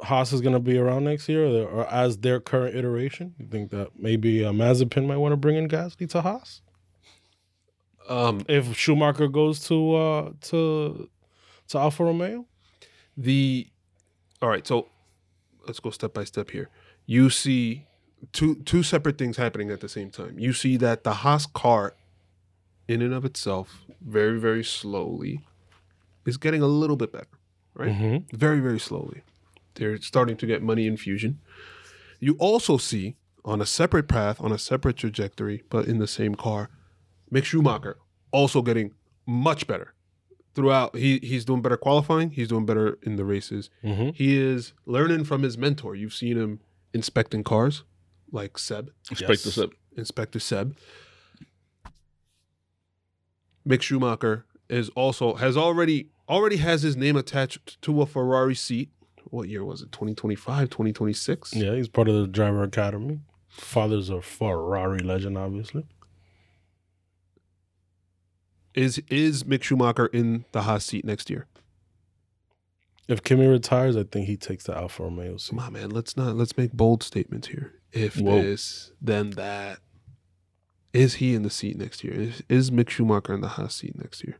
[0.00, 3.34] Haas is going to be around next year, or, or as their current iteration?
[3.36, 6.62] You think that maybe uh, Mazepin might want to bring in Gasly to Haas
[8.08, 11.10] um, if Schumacher goes to uh to
[11.68, 12.46] to Alfa Romeo?
[13.16, 13.66] the
[14.40, 14.66] all right.
[14.66, 14.88] So
[15.68, 16.68] let's go step by step here.
[17.06, 17.86] You see
[18.32, 20.38] two two separate things happening at the same time.
[20.38, 21.94] You see that the Haas car,
[22.88, 25.40] in and of itself, very very slowly,
[26.26, 27.28] is getting a little bit better.
[27.74, 27.92] Right.
[27.92, 28.36] Mm-hmm.
[28.36, 29.22] very very slowly
[29.76, 31.38] they're starting to get money infusion
[32.18, 36.34] you also see on a separate path on a separate trajectory but in the same
[36.34, 36.70] car
[37.32, 37.98] mick schumacher
[38.32, 38.94] also getting
[39.26, 39.94] much better
[40.58, 44.10] throughout he, he's doing better qualifying he's doing better in the races Mm-hmm.
[44.14, 46.58] he is learning from his mentor you've seen him
[46.92, 47.84] inspecting cars
[48.32, 49.44] like seb inspector Yes.
[49.44, 49.70] this up.
[49.96, 50.76] Inspector Seb.
[53.68, 58.90] Mick Schumacher is also has already already has his name attached to a Ferrari seat.
[59.24, 59.92] What year was it?
[59.92, 61.54] 2025, 2026?
[61.54, 63.20] Yeah, he's part of the driver academy.
[63.48, 65.84] Father's a Ferrari legend, obviously.
[68.74, 71.46] Is is Mick Schumacher in the Haas seat next year?
[73.08, 75.50] If Kimi retires, I think he takes the Alfa Romeo seat.
[75.50, 75.90] Come on, man.
[75.90, 77.74] Let's not let's make bold statements here.
[77.92, 78.42] If Whoa.
[78.42, 79.78] this, then that.
[80.92, 82.14] Is he in the seat next year?
[82.14, 84.38] Is, is Mick Schumacher in the Haas seat next year?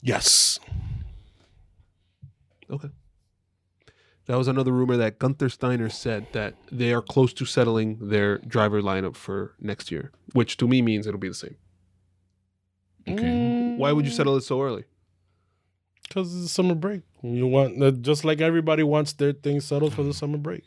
[0.00, 0.58] Yes.
[2.70, 2.90] Okay.
[4.26, 8.38] That was another rumor that Gunther Steiner said that they are close to settling their
[8.38, 11.56] driver lineup for next year, which to me means it'll be the same.
[13.06, 13.74] Okay.
[13.76, 14.84] Why would you settle it so early?
[16.06, 17.02] Because it's a summer break.
[17.22, 20.64] You want uh, just like everybody wants their things settled for the summer break.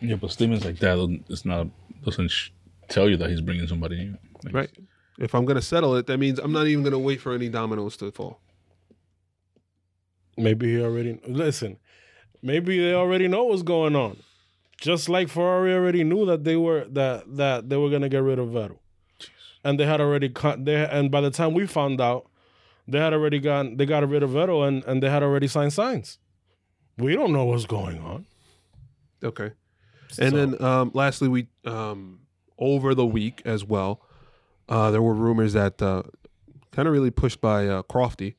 [0.00, 1.68] Yeah, but statements like that it's not
[2.04, 2.50] doesn't sh-
[2.88, 4.18] tell you that he's bringing somebody in.
[4.44, 4.70] Like, Right.
[5.18, 7.32] If I'm going to settle it, that means I'm not even going to wait for
[7.34, 8.40] any dominoes to fall.
[10.36, 11.78] Maybe he already listen.
[12.42, 14.18] Maybe they already know what's going on.
[14.80, 18.38] Just like Ferrari already knew that they were that that they were gonna get rid
[18.40, 18.78] of Vettel,
[19.64, 22.26] and they had already con- they and by the time we found out,
[22.86, 25.72] they had already gotten they got rid of Vettel and and they had already signed
[25.72, 26.18] Sainz.
[26.98, 28.26] We don't know what's going on.
[29.22, 29.52] Okay.
[30.20, 32.20] And So- then um, lastly, we um,
[32.58, 34.00] over the week as well,
[34.68, 36.02] uh, there were rumors that uh,
[36.70, 38.34] kind of really pushed by uh, Crofty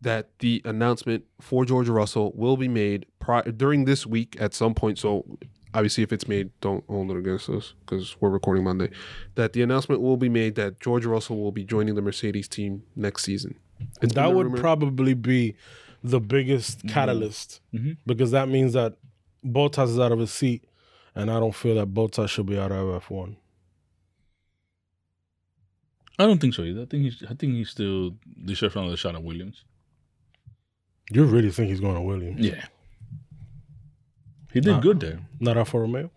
[0.00, 4.74] that the announcement for George Russell will be made pri- during this week at some
[4.74, 4.98] point.
[4.98, 5.38] So
[5.78, 8.90] obviously, if it's made, don't hold it against us because we're recording Monday.
[9.36, 12.82] That the announcement will be made that George Russell will be joining the Mercedes team
[12.96, 13.54] next season.
[14.02, 14.58] It's that would rumor.
[14.58, 15.54] probably be
[16.02, 17.96] the biggest catalyst Mhm.
[18.06, 18.96] because that means that
[19.44, 20.64] Bottas is out of his seat,
[21.14, 23.36] and I don't feel that Bottas should be out of F one.
[26.18, 26.82] I don't think so either.
[26.82, 29.64] I think he's I think he still deserves another shot at Williams.
[31.10, 32.44] You really think he's going to Williams?
[32.44, 32.66] Yeah.
[34.58, 35.18] He did Uh, good there.
[35.40, 36.10] Not Alfa Romeo.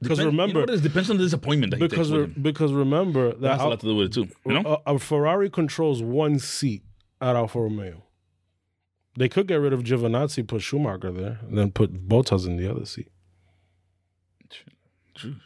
[0.00, 0.80] Because Depend- remember, you know what it is?
[0.82, 2.42] depends on the disappointment that because he re- takes with him.
[2.42, 4.28] because remember That that has a lot to do with it too.
[4.44, 4.82] You uh, know?
[4.86, 6.82] Al- a Ferrari controls one seat
[7.20, 8.02] at Alfa Romeo.
[9.18, 12.70] They could get rid of Giovinazzi, put Schumacher there, and then put Bottas in the
[12.70, 13.08] other seat.
[14.50, 15.36] Jeez.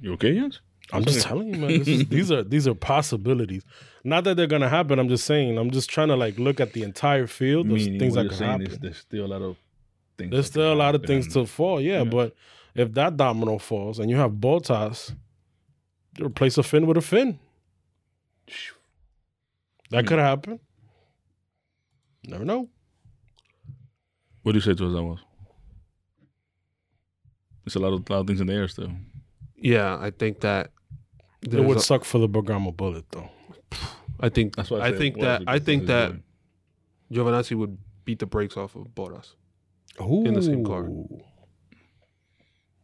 [0.00, 0.60] You okay, Jens?
[0.92, 1.78] I'm just telling you, man.
[1.78, 3.64] This is, these are these are possibilities.
[4.04, 4.98] Not that they're gonna happen.
[5.00, 5.58] I'm just saying.
[5.58, 8.28] I'm just trying to like look at the entire field Meaning things what that you're
[8.30, 8.66] could saying happen.
[8.66, 9.56] is there's still a lot of
[10.18, 10.30] things.
[10.30, 12.04] There's still a lot of things to fall, yeah, Yeah.
[12.04, 12.34] But
[12.74, 15.14] if that domino falls and you have Bottas,
[16.18, 17.38] you replace a fin with a fin.
[19.90, 20.08] That Hmm.
[20.08, 20.60] could happen.
[22.26, 22.68] Never know.
[24.42, 25.20] What do you say to us that was?
[27.64, 28.90] There's a lot of, lot of things in the air still.
[29.56, 30.70] Yeah, I think that.
[31.42, 33.30] it would a- suck for the Bergamo bullet, though.
[34.20, 36.12] I think That's why I, I think what that I think that
[37.10, 37.20] do?
[37.20, 39.34] Giovinazzi would beat the brakes off of Bottas.
[40.00, 40.24] Ooh.
[40.24, 40.88] In the same car.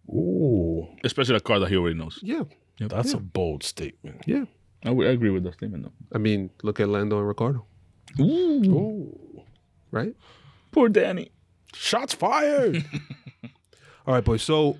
[0.08, 2.18] Ooh, especially a car that he already knows.
[2.22, 2.42] Yeah,
[2.80, 4.22] that's a bold statement.
[4.26, 4.44] yeah.
[4.84, 5.92] I, would- I agree with that statement though.
[6.14, 7.66] I mean, look at Lando and Ricciardo,
[8.18, 8.24] Ooh,
[8.64, 9.42] Ooh,
[9.90, 10.14] right?
[10.72, 11.30] poor Danny.
[11.74, 12.84] shots fired.
[14.06, 14.42] All right, boys.
[14.42, 14.78] So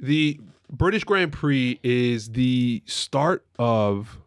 [0.00, 4.18] the British Grand Prix is the start of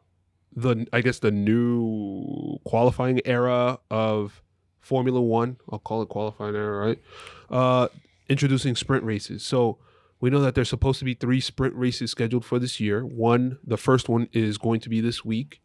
[0.56, 4.43] the, I guess, the new qualifying era of
[4.84, 5.58] Formula One.
[5.72, 7.02] I'll call it qualifying era, right?
[7.50, 7.88] Uh,
[8.30, 9.44] introducing sprint races.
[9.44, 9.78] So
[10.20, 13.04] we know that there's supposed to be three sprint races scheduled for this year.
[13.06, 15.62] One, the first one is going to be this week.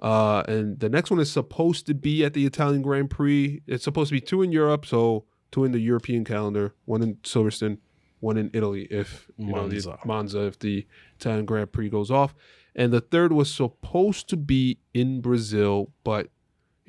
[0.00, 3.60] Uh, and the next one is supposed to be at the Italian Grand Prix.
[3.66, 7.16] It's supposed to be two in Europe, so two in the European calendar, one in
[7.16, 7.78] Silverstone,
[8.20, 9.98] one in Italy if you know the Monza.
[10.04, 10.86] Monza if the
[11.18, 12.34] Italian Grand Prix goes off.
[12.74, 16.28] And the third was supposed to be in Brazil, but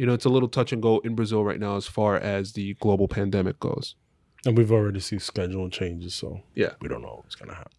[0.02, 2.54] you know, it's a little touch and go in Brazil right now as far as
[2.54, 3.94] the global pandemic goes.
[4.48, 6.72] and we've already seen schedule changes, so Yeah.
[6.82, 7.78] we don't know what's gonna happen.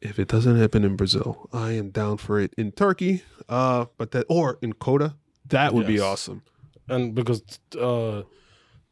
[0.00, 3.22] If it doesn't happen in Brazil, I am down for it in Turkey.
[3.48, 5.16] Uh, but that or in Coda,
[5.48, 6.42] that would be awesome.
[6.88, 7.42] And because
[7.80, 8.22] uh,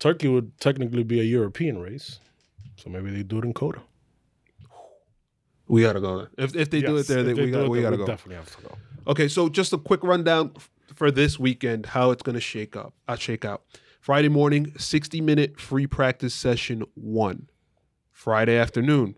[0.01, 2.19] Turkey would technically be a European race,
[2.75, 3.81] so maybe they do it in Coda.
[5.69, 6.31] We gotta go there.
[6.37, 8.07] If if they do it Yes, there, they, we got we gotta go.
[8.07, 8.77] Definitely have to go.
[9.07, 10.53] Okay, so just a quick rundown
[10.95, 12.95] for this weekend, how it's going to shake up.
[13.07, 13.63] Uh, shake out.
[14.01, 17.49] Friday morning, 60 minute free practice session one.
[18.13, 19.17] Friday afternoon,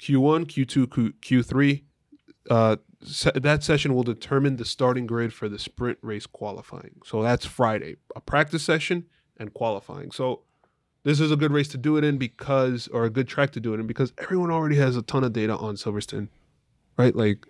[0.00, 1.82] Q1, Q2, Q, Q3.
[2.50, 7.00] Uh, se- that session will determine the starting grid for the sprint race qualifying.
[7.04, 9.04] So that's Friday, a practice session
[9.36, 10.10] and qualifying.
[10.10, 10.42] So
[11.04, 13.60] this is a good race to do it in because, or a good track to
[13.60, 16.28] do it in because everyone already has a ton of data on Silverstone,
[16.96, 17.14] right?
[17.14, 17.46] Like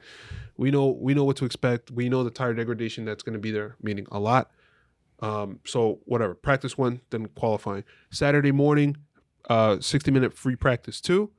[0.59, 1.90] we know we know what to expect.
[1.90, 4.51] We know the tire degradation that's going to be there, meaning a lot.
[5.21, 7.85] Um, so whatever, practice one, then qualifying.
[8.11, 8.97] Saturday morning,
[9.49, 11.31] uh, 60 minute free practice two.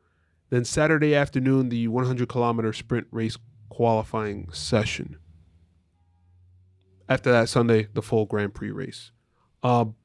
[0.49, 3.37] Then Saturday afternoon, the 100 kilometer sprint race
[3.69, 5.17] qualifying session.
[7.07, 9.11] After that, Sunday, the full Grand Prix race.
[9.61, 9.95] Um,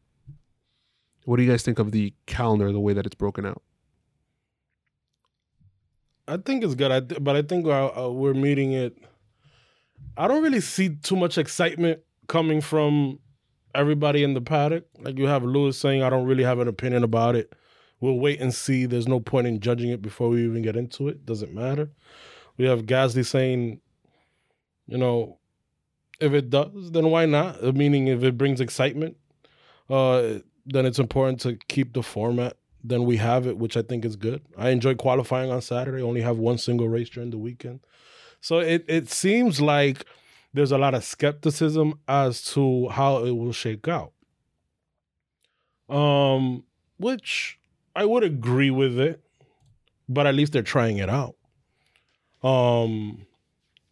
[1.24, 3.62] what do you guys think of the calendar, the way that it's broken out?
[6.26, 8.96] I think it's good, I th- but I think uh, uh, we're meeting it.
[10.16, 13.18] I don't really see too much excitement coming from
[13.74, 14.86] everybody in the paddock.
[15.00, 17.52] Like you have Lewis saying, I don't really have an opinion about it.
[18.00, 18.86] We'll wait and see.
[18.86, 21.26] There's no point in judging it before we even get into it.
[21.26, 21.90] Doesn't matter.
[22.56, 23.80] We have Gasly saying,
[24.86, 25.38] you know,
[26.20, 27.62] if it does, then why not?
[27.62, 29.16] Uh, Meaning, if it brings excitement,
[29.90, 32.56] uh, then it's important to keep the format.
[32.86, 34.42] Then we have it, which I think is good.
[34.58, 36.02] I enjoy qualifying on Saturday.
[36.02, 37.80] Only have one single race during the weekend,
[38.40, 40.04] so it it seems like
[40.52, 44.12] there's a lot of skepticism as to how it will shake out.
[45.88, 46.64] Um,
[46.98, 47.58] which
[47.96, 49.20] I would agree with it,
[50.08, 51.36] but at least they're trying it out.
[52.42, 53.26] Um,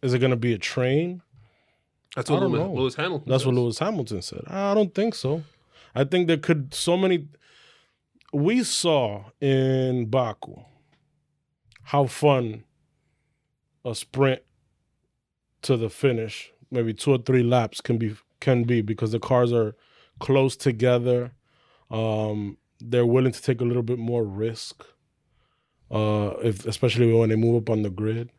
[0.01, 1.21] is it going to be a train?
[2.15, 2.69] That's what Lewis.
[2.69, 3.29] Lewis Hamilton.
[3.29, 3.55] That's what.
[3.55, 4.43] Lewis Hamilton said.
[4.47, 5.43] I don't think so.
[5.95, 7.27] I think there could so many.
[8.33, 10.55] We saw in Baku
[11.83, 12.63] how fun
[13.85, 14.41] a sprint
[15.61, 19.53] to the finish, maybe two or three laps, can be can be because the cars
[19.53, 19.75] are
[20.19, 21.31] close together.
[21.91, 24.83] Um, they're willing to take a little bit more risk,
[25.91, 28.31] uh, if especially when they move up on the grid.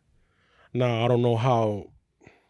[0.73, 1.91] Now I don't know how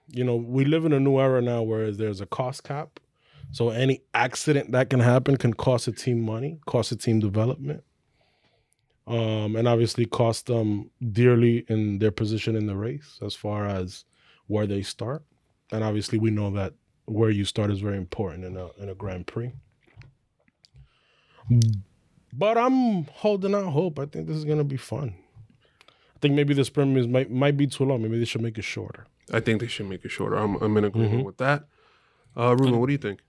[0.08, 3.00] you know, we live in a new era now where there's a cost cap.
[3.54, 7.84] So any accident that can happen can cost a team money, cost a team development.
[9.06, 14.04] Um, and obviously cost them dearly in their position in the race as far as
[14.48, 15.22] where they start.
[15.70, 16.72] And obviously we know that
[17.04, 19.52] where you start is very important in a in a Grand Prix.
[22.32, 23.98] But I'm holding out hope.
[24.00, 25.14] I think this is gonna be fun.
[25.88, 28.02] I think maybe the sprint is might might be too long.
[28.02, 29.06] Maybe they should make it shorter.
[29.32, 30.36] I think they should make it shorter.
[30.36, 31.24] I'm, I'm in agreement Mhm.
[31.24, 31.64] with that.
[32.36, 33.20] Uh, Ruben, what do you think?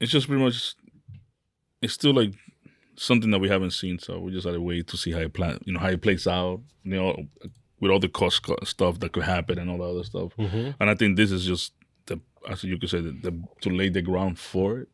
[0.00, 0.74] It's just pretty much.
[1.82, 2.34] It's still like
[2.96, 5.32] something that we haven't seen, so we just had to wait to see how it
[5.32, 5.58] plan.
[5.64, 6.60] You know how it plays out.
[6.84, 7.26] You know,
[7.80, 10.36] with all the cost stuff that could happen and all the other stuff.
[10.36, 10.70] Mm-hmm.
[10.78, 11.72] And I think this is just
[12.06, 14.88] the, as you could say, the, the to lay the ground for it.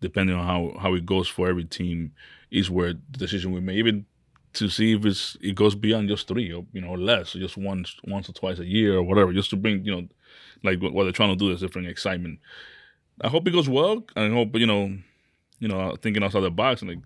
[0.00, 2.12] Depending on how how it goes for every team,
[2.50, 3.76] is where the decision we make.
[3.76, 4.06] Even
[4.54, 7.56] to see if it's it goes beyond just three or you know less, or just
[7.56, 10.08] once once or twice a year or whatever, just to bring you know,
[10.62, 12.38] like what what they're trying to do is different excitement.
[13.22, 14.04] I hope it goes well.
[14.16, 14.96] I hope you know,
[15.58, 17.00] you know, thinking outside the box and like,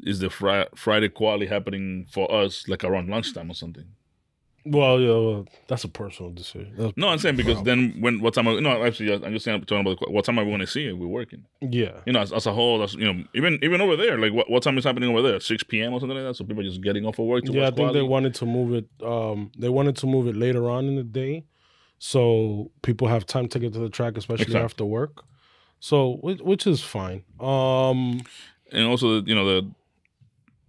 [0.00, 3.84] is the fri- Friday quality happening for us like around lunchtime or something?
[4.64, 6.72] Well, yeah, well, that's a personal decision.
[6.76, 8.46] That's- No, I'm saying because then when what time?
[8.48, 10.66] I, no, actually, I'm just saying I'm talking about what time are we going to
[10.66, 10.98] see it?
[10.98, 11.44] We're working.
[11.62, 14.32] yeah, You know, as, as a whole, that's you know, even even over there, like
[14.34, 15.40] what, what time is happening over there?
[15.40, 15.94] Six p.m.
[15.94, 16.34] or something like that.
[16.34, 17.68] So people are just getting off of work to yeah.
[17.68, 18.88] I think they wanted to move it.
[19.04, 21.44] Um, they wanted to move it later on in the day,
[21.98, 24.64] so people have time to get to the track, especially Exactly.
[24.64, 25.24] after work.
[25.80, 27.22] So, which, which is fine.
[27.40, 28.20] Um,
[28.72, 29.70] and also you know the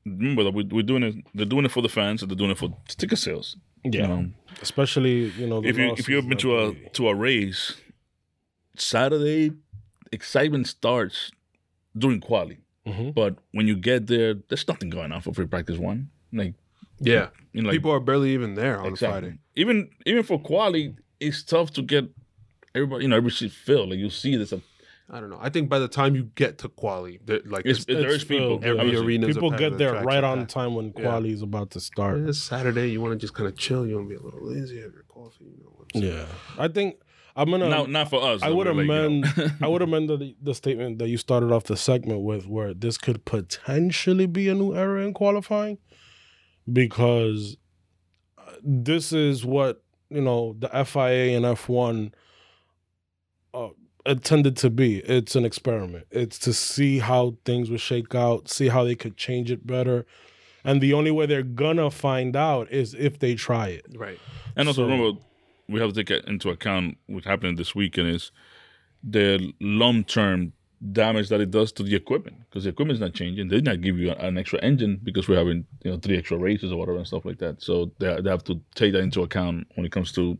[0.06, 1.16] remember that we, we're doing it.
[1.34, 2.22] They're doing it for the fans.
[2.22, 3.58] and They're doing it for ticket sales.
[3.84, 4.30] yeah, You know,
[4.62, 7.76] especially you know the if you if you've been to a they- to a race,
[8.76, 9.52] Saturday
[10.12, 11.32] excitement starts
[11.98, 12.58] during quali.
[12.88, 13.14] Mhm.
[13.14, 16.10] But when you get there, there's nothing going on for free practice one.
[16.32, 16.54] Like
[17.00, 17.30] Yeah.
[17.54, 19.22] you know, like People are barely even there on exactly.
[19.22, 19.40] Friday.
[19.56, 22.06] Even even for quali, it's tough to get
[22.74, 23.04] everybody.
[23.04, 23.90] You know, every seat filled.
[23.90, 24.54] Like you see this.
[24.54, 24.60] uh,
[25.12, 25.40] I don't know.
[25.42, 28.60] I think by the time you get to quali, like It's, it's, there it's people.
[28.64, 29.06] every obviously.
[29.06, 31.02] arena people get there right on time when Yeah.
[31.04, 32.20] quali is about to start.
[32.20, 32.92] It's Saturday.
[32.92, 33.88] You want to just kind of chill.
[33.88, 35.46] You want to be a little lazy, have your coffee.
[35.46, 35.74] You know.
[35.76, 36.26] what's- Yeah,
[36.58, 36.96] I think
[37.36, 37.70] I'm gonna.
[37.70, 38.42] Not not for us.
[38.44, 39.38] I would we're like, you amend.
[39.38, 39.48] know.
[39.62, 42.98] I would amend the, the statement that you started off the segment with, where this
[42.98, 45.78] could potentially be a new era in qualifying,
[46.72, 47.58] because
[48.38, 52.10] uh, this is what you know the FIA and F1 uh,
[54.10, 54.98] intended to be.
[55.00, 56.08] It's an experiment.
[56.12, 60.06] It's to see how things would shake out, see how they could change it better,
[60.64, 63.86] and the only way they're gonna find out is if they try it.
[63.96, 64.20] Right.
[64.56, 65.20] And also So- remember,
[65.68, 68.32] we have to take into account what happened this weekend is
[69.04, 70.54] the long term
[70.94, 73.50] damage that it does to the equipment because the equipment's not changing.
[73.50, 76.38] They did not give you an extra engine because we're having you know three extra
[76.38, 77.62] races or whatever and stuff like that.
[77.62, 80.38] So they, they have to take that into account when it comes to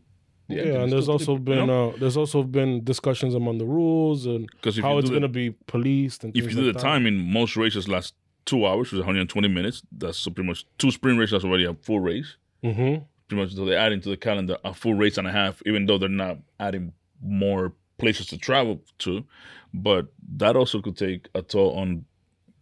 [0.50, 1.90] the Yeah, and there's also you been know?
[1.90, 4.48] uh, there's also been discussions among the rules and
[4.82, 6.82] how it's going to be policed and if you do like the that.
[6.82, 9.82] timing, most races last two hours, which is 120 minutes.
[9.92, 11.32] That's so pretty much two sprint races.
[11.32, 12.36] That's already a full race.
[12.64, 13.04] Mm-hmm.
[13.28, 15.86] pretty much so they're adding to the calendar a full race and a half, even
[15.86, 16.92] though they're not adding
[17.22, 19.24] more places to travel to.
[19.72, 22.04] But that also could take a toll on,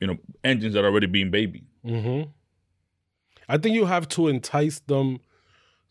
[0.01, 1.65] you know, engines that are already being baby.
[1.85, 2.31] Mm-hmm.
[3.49, 5.21] I think you have to entice them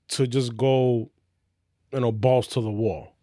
[0.09, 1.09] to just go,
[1.93, 3.13] you know, balls to the wall.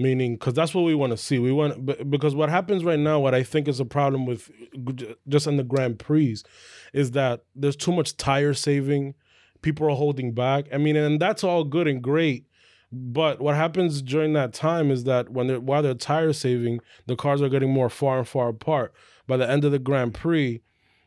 [0.00, 1.40] Meaning, because that's what we want to see.
[1.40, 4.48] We want because what happens right now, what I think is a problem with
[5.26, 6.36] just in the Grand Prix,
[6.92, 9.14] is that there's too much tire saving.
[9.60, 10.66] People are holding back.
[10.72, 12.46] I mean, and that's all good and great,
[12.90, 17.16] But what happens during that time is that when they're while they're tire saving, the
[17.16, 18.94] cars are getting more far and far apart.
[19.26, 20.62] By the end of the Grand Prix,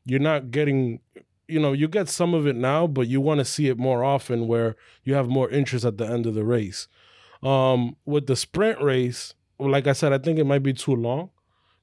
[0.06, 1.00] you're not getting
[1.52, 4.04] you know, you get some of it now, but you want to see it more
[4.04, 6.88] often where you have more interest at the end of the race.
[7.44, 11.30] Um, with the sprint race, like I said, I think it might be too long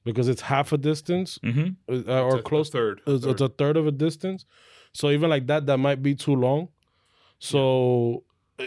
[0.05, 3.01] because it's half a distance hmm uh, or It's a- a close third.
[3.05, 4.45] it's, it's a third of a distance.
[4.93, 6.69] So even like that, that might be too long.
[7.39, 8.23] So
[8.57, 8.65] uh,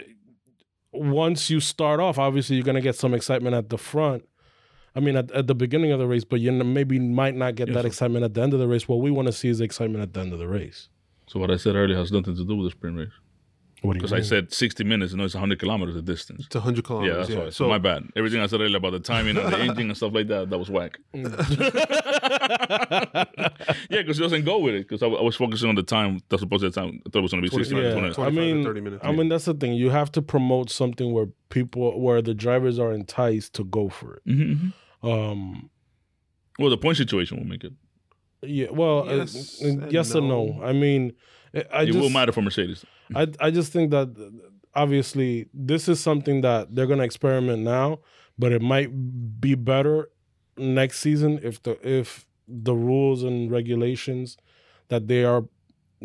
[0.91, 4.23] once you start off, obviously you're gonna get some excitement at the front.
[4.95, 7.55] I mean, at, at the beginning of the race, but you n- maybe might not
[7.55, 7.87] get Yes, that sir.
[7.87, 8.87] excitement at the end of the race.
[8.87, 10.89] What we want to see is excitement at the end of the race.
[11.27, 13.07] So what I said earlier has nothing to do with the sprint race
[13.81, 15.13] What do you because I said 60 minutes.
[15.13, 16.45] You know, it's 100 kilometers of distance.
[16.45, 17.11] It's 100 kilometers.
[17.11, 17.45] Yeah, that's Yeah, why.
[17.45, 18.03] So So my bad.
[18.15, 20.57] Everything I said earlier about the timing and the engine and stuff like that, that
[20.59, 20.99] was whack.
[23.89, 24.87] yeah, because it doesn't go with it.
[24.87, 26.21] Because I, I was focusing on the time.
[26.29, 27.01] That's supposed to be the time.
[27.05, 27.95] I thought it was going to be 60 minutes.
[27.95, 29.03] Yeah, 20 20 I mean, 30 minutes.
[29.05, 29.73] I mean that's the thing.
[29.73, 34.15] You have to promote something where people, where the drivers are enticed to go for
[34.15, 34.21] it.
[34.27, 34.73] Mhm, mhm.
[35.03, 35.69] Um,
[36.59, 37.73] Well, the point situation will make it.
[38.41, 40.45] yeah, well, uh, Yes uh, and yes and no.
[40.45, 40.63] no.
[40.63, 41.13] I mean,
[41.53, 42.85] I I it just, will matter for Mercedes.
[43.15, 44.29] I I just think that uh,
[44.75, 47.99] obviously this is something that they're gonna experiment now,
[48.37, 48.89] but it might
[49.41, 50.09] be better
[50.57, 54.37] next season if the if the rules and regulations
[54.89, 55.43] that they are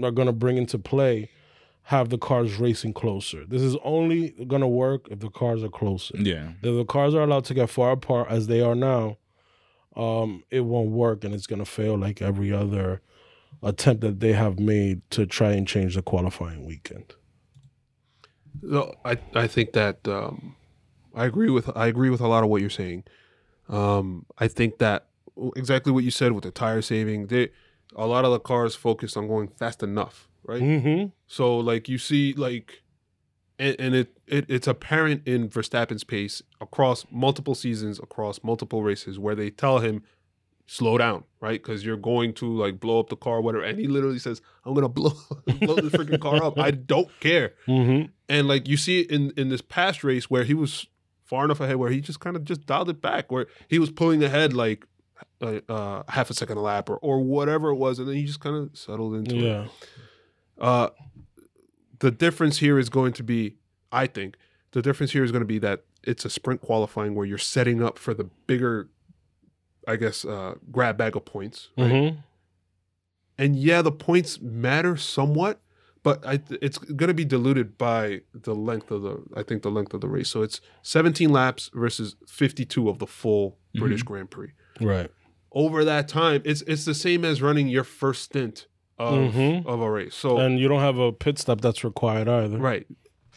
[0.03, 1.28] are gonna bring into play
[1.89, 3.47] have the cars racing closer.
[3.47, 6.18] This is only gonna work if the cars are closer.
[6.18, 6.51] Yeah.
[6.61, 9.16] If the cars are allowed to get far apart as they are now,
[9.97, 13.01] um, it won't work and it's gonna fail like every other
[13.62, 17.14] attempt that they have made to try and change the qualifying weekend.
[18.61, 20.57] No, I I think that um,
[21.14, 23.05] I agree with I agree with a lot of what you're saying.
[23.66, 25.07] Um, I think that
[25.57, 27.28] exactly what you said with the tire saving.
[27.28, 27.49] They
[27.97, 30.62] a lot of the cars focus on going fast enough, right?
[30.62, 31.07] Mm-hmm.
[31.26, 32.82] So like you see like,
[33.59, 39.18] and, and it, it it's apparent in Verstappen's pace across multiple seasons, across multiple races,
[39.18, 40.03] where they tell him
[40.66, 41.61] slow down, right?
[41.61, 43.64] Because you're going to like blow up the car, whatever.
[43.64, 45.12] And he literally says, "I'm gonna blow
[45.61, 46.59] blow this freaking car up.
[46.59, 48.11] I don't care." Mm-hmm.
[48.28, 50.86] And like you see it in in this past race where he was
[51.24, 53.91] far enough ahead where he just kind of just dialed it back, where he was
[53.91, 54.86] pulling ahead like
[55.41, 58.24] uh, uh, half a second a lap or or whatever it was, and then he
[58.24, 59.70] just kind of settled into it.
[60.59, 60.90] Uh,
[62.00, 63.56] the difference here is going to be,
[63.90, 64.36] I think,
[64.72, 67.82] the difference here is going to be that it's a sprint qualifying where you're setting
[67.82, 68.88] up for the bigger,
[69.86, 71.68] I guess, uh, grab bag of points.
[71.76, 71.90] Right?
[71.90, 72.20] Mm-hmm.
[73.38, 75.61] And yeah, the points matter somewhat,
[76.02, 79.70] but I, it's going to be diluted by the length of the, I think, the
[79.70, 80.28] length of the race.
[80.28, 84.52] So it's 17 laps versus 52 of the full British Grand Prix.
[84.80, 85.11] Right.
[85.52, 88.66] Over that time, it's it's the same as running your first stint
[88.99, 89.66] of Mhm.
[89.66, 90.14] of a race.
[90.14, 92.59] So And you don't have a pit stop that's required either.
[92.59, 92.86] Right.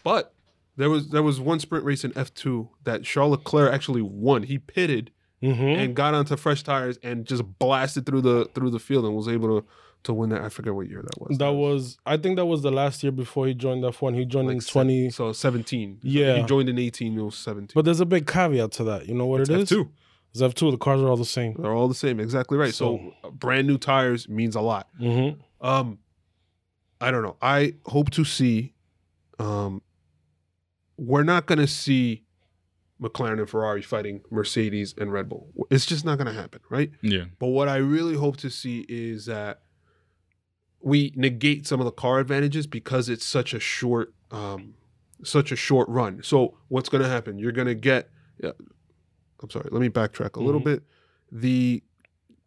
[0.04, 0.34] But
[0.78, 4.44] there was there was one sprint race in F two that Charles Leclerc actually won.
[4.44, 5.12] He pitted
[5.44, 5.64] Mm-hmm.
[5.64, 9.28] and got onto fresh tires and just blasted through the through the field and was
[9.28, 9.68] able to
[10.04, 10.42] to win that.
[10.42, 11.38] I forget what year that was.
[11.38, 14.16] That was, I think that was the last year before he joined F1.
[14.16, 15.10] He joined in Like se- 20.
[15.12, 16.00] so seventeen.
[16.04, 16.38] Yeah.
[16.38, 17.18] he joined in eighteen.
[17.18, 17.74] It was seventeen.
[17.76, 19.08] But there's a big caveat to that.
[19.08, 19.70] You know what it's it F is?
[19.70, 19.90] two.
[20.34, 20.72] It's F2.
[20.72, 21.56] The cars are all the same.
[21.60, 22.20] They're all the same.
[22.20, 22.74] Exactly right.
[22.74, 24.88] So, uh, brand new tires means a lot.
[25.00, 25.40] Mm-hmm.
[25.62, 26.00] Um,
[27.00, 27.38] I don't know.
[27.42, 28.74] I hope to see.
[29.40, 29.82] Um,
[30.98, 32.24] we're not going to see
[33.02, 35.48] McLaren and Ferrari fighting Mercedes and Red Bull.
[35.72, 36.92] It's just not going to happen, right?
[37.02, 37.26] Yeah.
[37.40, 39.62] But what I really hope to see is that
[40.80, 44.76] we negate some of the car advantages because it's such a short, um,
[45.24, 46.22] such a short run.
[46.24, 47.40] So what's going to happen?
[47.40, 48.10] You're going to get.
[48.40, 48.52] Yeah,
[49.42, 49.70] I'm sorry.
[49.72, 50.66] Let me backtrack a little Mhm.
[50.66, 50.84] bit.
[51.32, 51.84] The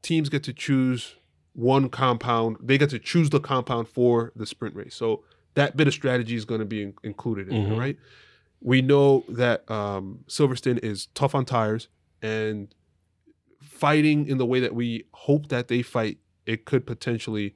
[0.03, 1.17] teams get to choose
[1.55, 2.57] one compound.
[2.61, 4.95] They get to choose the compound for the sprint race.
[4.95, 5.25] So
[5.55, 7.69] that bit of strategy is going to be in- included in Mhm.
[7.69, 7.97] there, right?
[8.61, 11.89] We know that um, Silverstone is tough on tires
[12.23, 12.75] and
[13.63, 16.19] fighting in the way that we hope that they fight.
[16.47, 17.55] It could potentially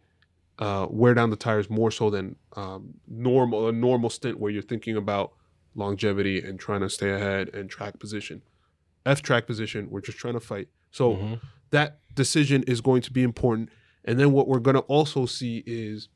[0.58, 4.60] uh, wear down the tires more so than um, normal a normal stint where you're
[4.60, 5.32] thinking about
[5.76, 8.42] longevity and trying to stay ahead and track position.
[9.06, 10.66] F track position, we're just trying to fight.
[10.90, 11.34] So Mm-hmm.
[11.70, 13.68] that decision is going to be important.
[14.08, 16.08] And then what we're going to also see is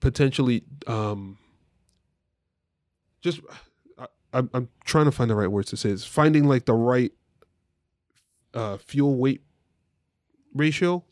[0.00, 1.36] potentially um,
[3.20, 3.40] just
[3.98, 6.06] I, I'm, I'm trying to find the right words to say this.
[6.06, 7.12] Finding like the right
[8.54, 9.42] uh, fuel weight
[10.54, 11.04] ratio,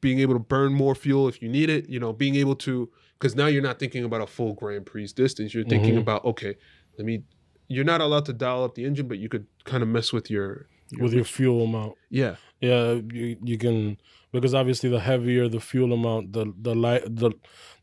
[0.00, 1.86] being able to burn more fuel if you need it.
[1.90, 5.08] You know, being able to because now you're not thinking about a full Grand Prix
[5.08, 5.52] distance.
[5.52, 6.00] You're thinking Mhm.
[6.00, 6.54] about okay,
[6.96, 7.24] let me.
[7.68, 10.30] You're not allowed to dial up the engine, but you could kind of mess with
[10.30, 10.66] your
[10.98, 11.94] with your fuel amount.
[12.10, 12.36] yeah.
[12.60, 13.96] Yeah, you you can
[14.30, 17.32] because obviously the heavier the fuel amount, the the light the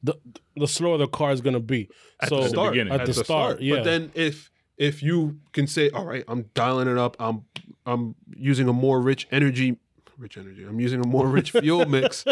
[0.01, 0.13] the
[0.55, 1.89] the slower the car is gonna be.
[2.21, 2.93] At so the At the start, beginning.
[2.93, 3.75] At the start, yeah.
[3.75, 7.17] But then if if you can say, all right, I'm dialing it up.
[7.19, 7.43] I'm
[7.85, 9.77] I'm using a more rich energy,
[10.17, 10.63] rich energy.
[10.63, 12.23] I'm using a more rich fuel mix.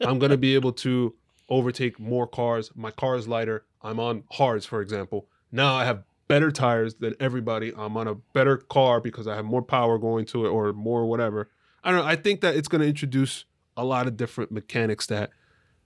[0.00, 1.14] I'm gonna be able to
[1.50, 2.70] overtake more cars.
[2.74, 3.64] My car is lighter.
[3.82, 5.26] I'm on hards, for example.
[5.52, 7.72] Now I have better tires than everybody.
[7.76, 11.04] I'm on a better car because I have more power going to it or more
[11.06, 11.50] whatever.
[11.82, 12.06] I don't know.
[12.06, 13.44] I think that it's going to introduce
[13.76, 15.30] a lot of different mechanics that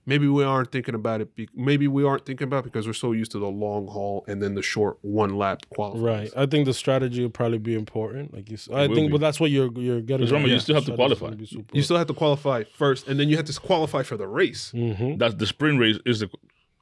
[0.05, 1.35] maybe we aren't thinking about it.
[1.35, 4.41] Be- maybe we aren't thinking about because we're so used to the long haul and
[4.43, 6.03] then the short one lap qualifiers.
[6.03, 8.31] right, I think the strategy will probably be important.
[8.31, 8.75] Like you, said.
[8.75, 9.13] I think, be.
[9.13, 10.25] but that's what you're you're getting.
[10.27, 11.31] Because remember, you still have to qualify.
[11.73, 14.69] You still have to qualify first, and then you have to qualify for the race.
[14.71, 16.29] hmm That's the sprint race is the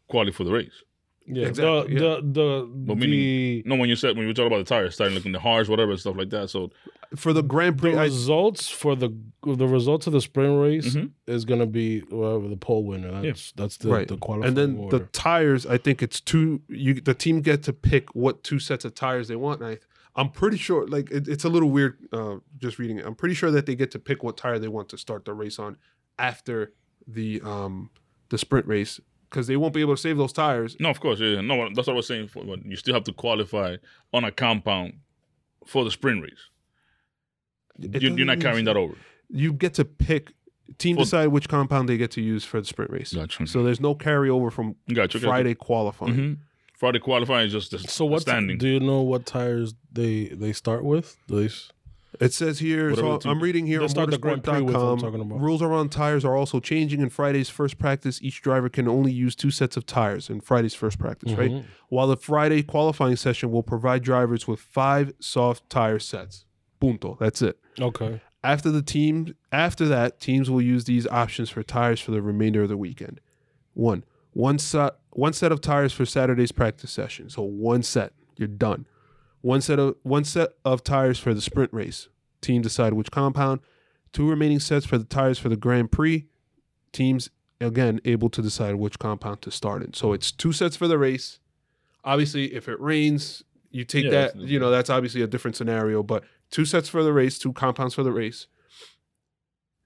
[0.10, 0.84] quality for the race.
[1.26, 4.58] Yeah, Exactly, the, the the But the No, when you said when we talk about
[4.58, 6.50] the tires, starting looking the harsh, whatever stuff like that.
[6.50, 6.72] So
[7.16, 9.16] For the Grand the Prix, I, results for the
[9.46, 11.12] the results of the sprint race Mhm.
[11.28, 13.22] is gonna be whoever the pole winner.
[13.22, 14.08] That's that's the Right.
[14.08, 15.00] the qualifying and then order.
[15.00, 15.66] the tires.
[15.66, 16.62] I think it's two.
[16.68, 19.62] You the team get to pick what two sets of tires they want.
[19.62, 19.78] And I,
[20.16, 20.86] I'm pretty sure.
[20.88, 21.98] Like it, it's a little weird.
[22.12, 23.06] Uh, just reading it.
[23.06, 25.34] I'm pretty sure that they get to pick what tire they want to start the
[25.34, 25.78] race on
[26.20, 26.74] after
[27.08, 27.90] the um
[28.30, 29.00] the sprint race
[29.34, 30.78] because they won't be able to save those tires.
[30.80, 32.28] no, of course, yeah, no, that's what I was saying.
[32.28, 33.78] For, but you still have to qualify
[34.14, 34.94] on a compound
[35.66, 36.50] for the sprint race.
[37.82, 38.96] It You, you're not carrying that over.
[39.30, 40.34] You get to pick.
[40.78, 43.14] Team Well- decide which compound they get to use for the sprint race.
[43.14, 43.48] Gotcha.
[43.48, 45.20] So there's no carryover from Gotcha.
[45.20, 46.14] Friday qualifying.
[46.16, 46.34] hmm
[46.76, 48.58] Friday qualifying is just the, so the what standing.
[48.58, 51.16] do you know what tires they they start with?
[51.28, 51.70] Do they s-
[52.20, 55.20] It says here, so I'm reading here on start the Grand Prix with, I'm talking
[55.20, 55.40] motorsport.com.
[55.42, 57.02] Rules around tires are also changing.
[57.02, 60.76] In Friday's first practice, each driver can only use two sets of tires in Friday's
[60.76, 61.52] first practice, right?
[61.52, 61.64] Mhm.
[61.90, 66.46] While the Friday qualifying session will provide drivers with five soft tire sets.
[66.80, 67.18] Punto.
[67.20, 67.58] That's it.
[67.80, 68.22] Okay.
[68.44, 72.64] After the team, after that, teams will use these options for tires for the remainder
[72.64, 73.22] of the weekend.
[73.74, 74.04] One,
[74.34, 77.30] one set, one set of tires for Saturday's practice session.
[77.30, 78.86] So one set, you're done.
[79.44, 82.08] One set of one set of tires for the sprint race.
[82.42, 83.60] Team decide which compound.
[84.14, 86.26] Two remaining sets for the tires for the Grand Prix.
[86.94, 87.30] Teams
[87.62, 89.94] again able to decide which compound to start in.
[89.94, 91.40] So it's two sets for the race.
[92.06, 94.34] Obviously, if it rains, you take Yeah, that.
[94.34, 96.04] that's- You know that's obviously a different scenario.
[96.04, 98.48] But two sets for the race, two compounds for the race,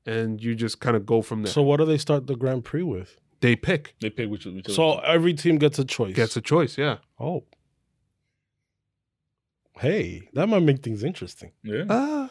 [0.05, 1.51] and you just kind of go from there.
[1.51, 3.19] So what do they start the Grand Prix with?
[3.39, 4.45] they pick They pick which.
[4.45, 6.15] which So every team gets a choice.
[6.15, 6.77] gets a choice.
[6.77, 6.97] Yeah.
[7.19, 7.43] oh.
[9.79, 11.51] Hey, that might make things interesting.
[11.63, 11.83] yeah.
[11.89, 12.27] Uh,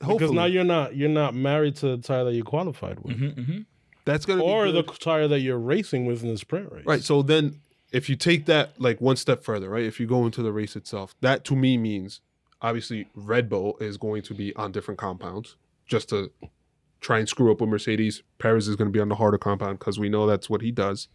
[0.00, 3.28] Because now you're not you're not married to the tire that you qualified with, hmm
[3.30, 3.58] hmm
[4.06, 6.86] that's gonna or be the tire that you're racing with in the sprint race.
[6.86, 7.02] right.
[7.02, 7.60] So then,
[7.92, 9.84] if you take that like one step further, right?
[9.84, 12.20] If you go into the race itself, that to me means
[12.62, 16.30] obviously Red Bull is going to be on different compounds just to
[17.00, 18.22] try and screw up with Mercedes.
[18.38, 20.70] Perez is going to be on the harder compound because we know that's what he
[20.70, 21.08] does.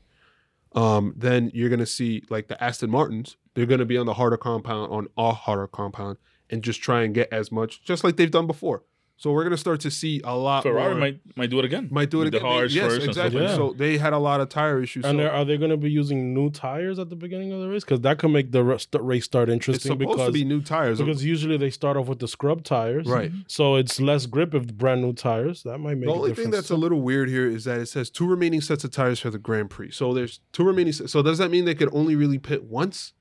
[0.76, 4.06] Um, then you're going to see like the Aston Martins, they're going to be on
[4.06, 6.18] the harder compound, on a harder compound,
[6.50, 8.84] and just try and get as much, just like they've done before.
[9.18, 10.64] So we're going to start to see a lot.
[10.64, 11.88] Ferrari more- might might do it again.
[11.90, 12.44] might do it With again.
[12.44, 13.08] The hards yes, first.
[13.08, 13.42] exactly.
[13.44, 13.56] Yeah.
[13.56, 15.06] So they had a lot of tire issues.
[15.06, 17.70] And so they're, they going to be using new tires at the beginning of the
[17.70, 17.86] race?
[17.86, 18.62] Because that could make the
[19.00, 19.94] race start it's interesting.
[19.94, 23.08] supposed because to be new tires, because usually they start off with the scrub tires,
[23.08, 23.32] right?
[23.48, 25.64] So it's less grip if brand new tires.
[25.64, 26.46] That might make The only difference.
[26.48, 29.22] thing that's a little weird here is that it says two remaining sets of tires
[29.22, 29.92] for the Grand Prix.
[29.92, 30.92] So there's two remaining.
[30.92, 33.14] se- So does that mean they could only really pit once?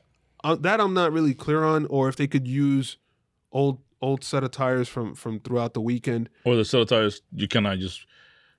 [0.42, 2.98] Uh, that I'm not really clear on, or if they could use
[3.52, 6.28] old old set of tires from from throughout the weekend.
[6.44, 8.06] Or the set of tires, you cannot just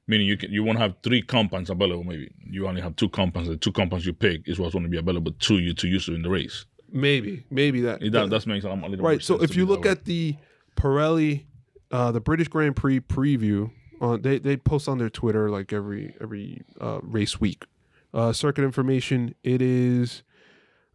[0.08, 2.04] meaning you can you won't have three compounds available.
[2.04, 3.50] Maybe you only have two compounds.
[3.50, 6.08] The two compounds you pick is what's going to be available to you to use
[6.08, 6.66] in the race.
[6.92, 8.02] Maybe, maybe that.
[8.02, 9.22] It, that that makes a, little more right.
[9.22, 10.36] So if you look at the
[10.76, 11.46] Pirelli,
[11.92, 13.72] uh, the British Grand Prix preview,
[14.02, 17.66] on they they post on their Twitter like every every uh, race week.
[18.14, 19.36] Uh, circuit information.
[19.44, 20.24] It is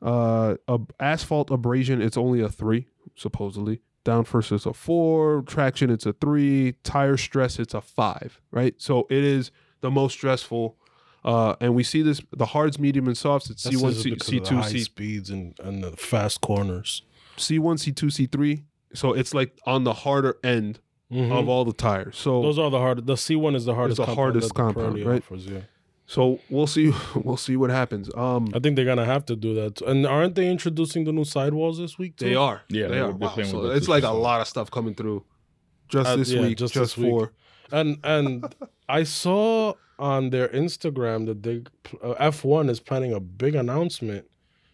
[0.01, 2.01] uh, a asphalt abrasion.
[2.01, 3.83] It's only a three supposedly.
[4.11, 5.43] Down first it's a four.
[5.43, 6.73] Traction it's a three.
[6.83, 8.41] Tire stress it's a five.
[8.51, 8.75] Right.
[8.79, 9.53] So it is
[9.83, 10.77] the most stressful.
[11.25, 13.51] Uh, and we see this the hards, medium, and softs.
[13.51, 16.41] It's C one, C because C of the two, C speeds and, and the fast
[16.41, 17.03] corners.
[17.37, 18.65] C1, C2, C3.
[18.95, 20.81] So it's like on the harder end
[21.13, 21.31] Mhm.
[21.31, 22.17] of all the tires.
[22.17, 23.07] So Those are the hard.
[23.07, 23.99] The C one is the hardest.
[23.99, 25.23] the compound hardest compound, right?
[25.23, 25.61] offers, yeah,
[26.11, 26.93] so we'll see
[27.25, 28.11] we'll see what happens.
[28.17, 29.81] Um I think they're gonna have to do that.
[29.83, 32.17] And aren't they introducing the new sidewalls this week?
[32.17, 32.25] Too?
[32.27, 32.63] they are.
[32.69, 33.13] Yeah, they they are.
[33.13, 33.29] Wow.
[33.35, 35.25] So with that it's like a lot of stuff coming through
[35.89, 37.11] just Uh, this yeah, week, just just, this week.
[37.11, 37.33] for
[37.79, 38.31] And and
[38.89, 41.63] I saw on their Instagram that they
[42.03, 44.25] uh, F one is planning a big announcement,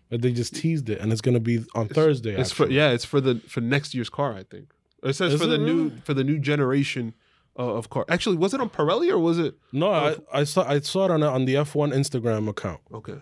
[0.09, 2.35] but they just teased it, and it's gonna be on Thursday.
[2.41, 4.67] it's for yeah, it's for the for next year's car, I think.
[5.03, 7.15] It says Is for it the new for the new generation
[7.59, 8.05] uh, of car.
[8.09, 9.55] Actually, was it on Pirelli or was it?
[9.73, 12.81] No, I, I saw I saw it on on the F1 Instagram account.
[12.93, 13.19] Okay,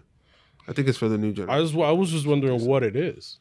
[0.69, 1.57] I think it's for the new generation.
[1.57, 3.39] I was I was just wondering what it is,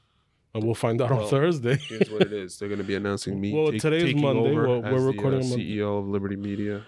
[0.54, 1.78] and we'll find out on Thursday.
[1.78, 2.58] Here's what it is.
[2.58, 3.54] They're going to be announcing me.
[3.56, 4.52] Well, take- today's taking Monday.
[4.52, 6.84] over Well, we're as the, recording uh, CEO of Liberty Media.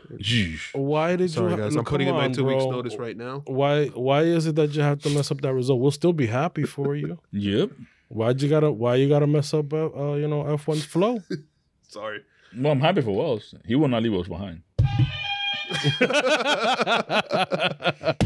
[0.74, 1.58] Why did Sorry, you?
[1.58, 1.74] guys.
[1.74, 3.44] no, I'm putting come in my on, two weeks notice right now.
[3.46, 5.80] Why why is it that you have to mess up that result?
[5.82, 7.20] We'll still be happy for you.
[7.32, 7.72] Yep.
[8.10, 11.22] Why'd you gotta why you gotta mess up uh, uh you know F1's flow?
[11.88, 12.20] Sorry.
[12.58, 13.54] Well, I'm happy for Wells.
[13.66, 14.62] He will not leave us behind.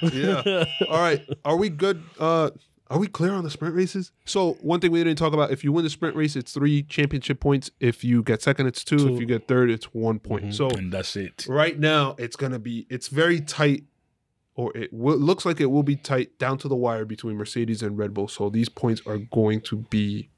[0.00, 0.64] Yeah.
[0.88, 1.26] All right.
[1.44, 2.00] Are we good?
[2.20, 2.50] Uh,
[2.88, 4.12] are we clear on the sprint races?
[4.26, 6.84] So one thing we didn't talk about: if you win the sprint race, it's three
[6.84, 7.70] championship points.
[7.80, 8.96] If you get second, it's two.
[8.98, 9.14] Two.
[9.14, 10.54] If you get third, it's one point.
[10.54, 11.46] So And that's it.
[11.48, 13.84] right now, it's gonna be it's very tight,
[14.54, 17.82] or it w- looks like it will be tight down to the wire between Mercedes
[17.82, 18.28] and Red Bull.
[18.28, 20.30] So these points are going to be.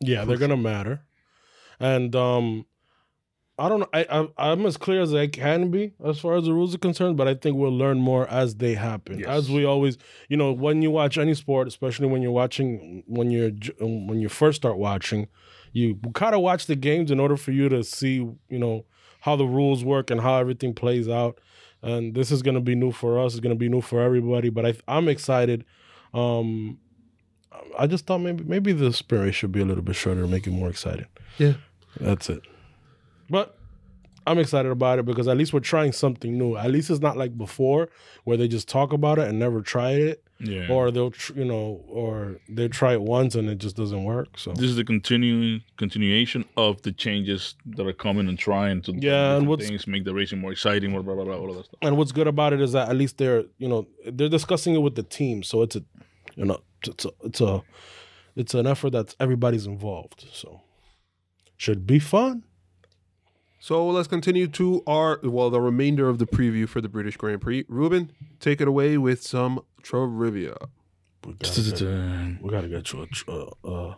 [0.00, 1.02] yeah, they're gonna matter.
[1.78, 2.64] And um
[3.58, 3.88] I don't know.
[3.92, 6.78] I, I I'm as clear as I can be as far as the rules are
[6.78, 9.18] concerned, but I think we'll learn more as they happen.
[9.20, 9.28] Yes.
[9.28, 9.98] As we always,
[10.28, 13.50] you know, when you watch any sport, especially when you're watching when you're
[13.80, 15.28] when you first start watching,
[15.72, 18.86] you kind of watch the games in order for you to see, you know,
[19.20, 21.38] how the rules work and how everything plays out.
[21.82, 23.34] And this is going to be new for us.
[23.34, 24.48] It's going to be new for everybody.
[24.48, 25.64] But I, I'm excited.
[26.14, 26.78] Um,
[27.78, 30.52] I just thought maybe maybe the sprint should be a little bit shorter make it
[30.52, 31.06] more exciting.
[31.38, 31.54] Yeah.
[32.00, 32.42] That's it.
[33.32, 33.56] But
[34.26, 36.56] I'm excited about it because at least we're trying something new.
[36.56, 37.88] At least it's not like before
[38.24, 40.68] where they just talk about it and never try it, Yeah.
[40.70, 44.38] or they'll tr- you know, or they try it once and it just doesn't work.
[44.38, 48.92] So this is the continuing continuation of the changes that are coming and trying to
[48.96, 51.56] Yeah, and what's- things, make the racing more exciting, blah blah blah, blah all of
[51.56, 51.78] that stuff.
[51.82, 54.82] and what's good about it is that at least they're you know they're discussing it
[54.86, 55.42] with the team.
[55.42, 55.82] So it's a
[56.36, 57.62] you know it's a it's a
[58.36, 60.26] it's an effort that's everybody's involved.
[60.32, 60.60] So
[61.56, 62.44] should be fun.
[63.62, 67.40] So let's continue to our well the remainder of the preview for the British Grand
[67.40, 67.64] Prix.
[67.68, 68.10] Ruben,
[68.40, 70.56] take it away with some trivia.
[71.24, 71.80] We gotta get,
[72.42, 73.94] we gotta get you a tr- uh, uh,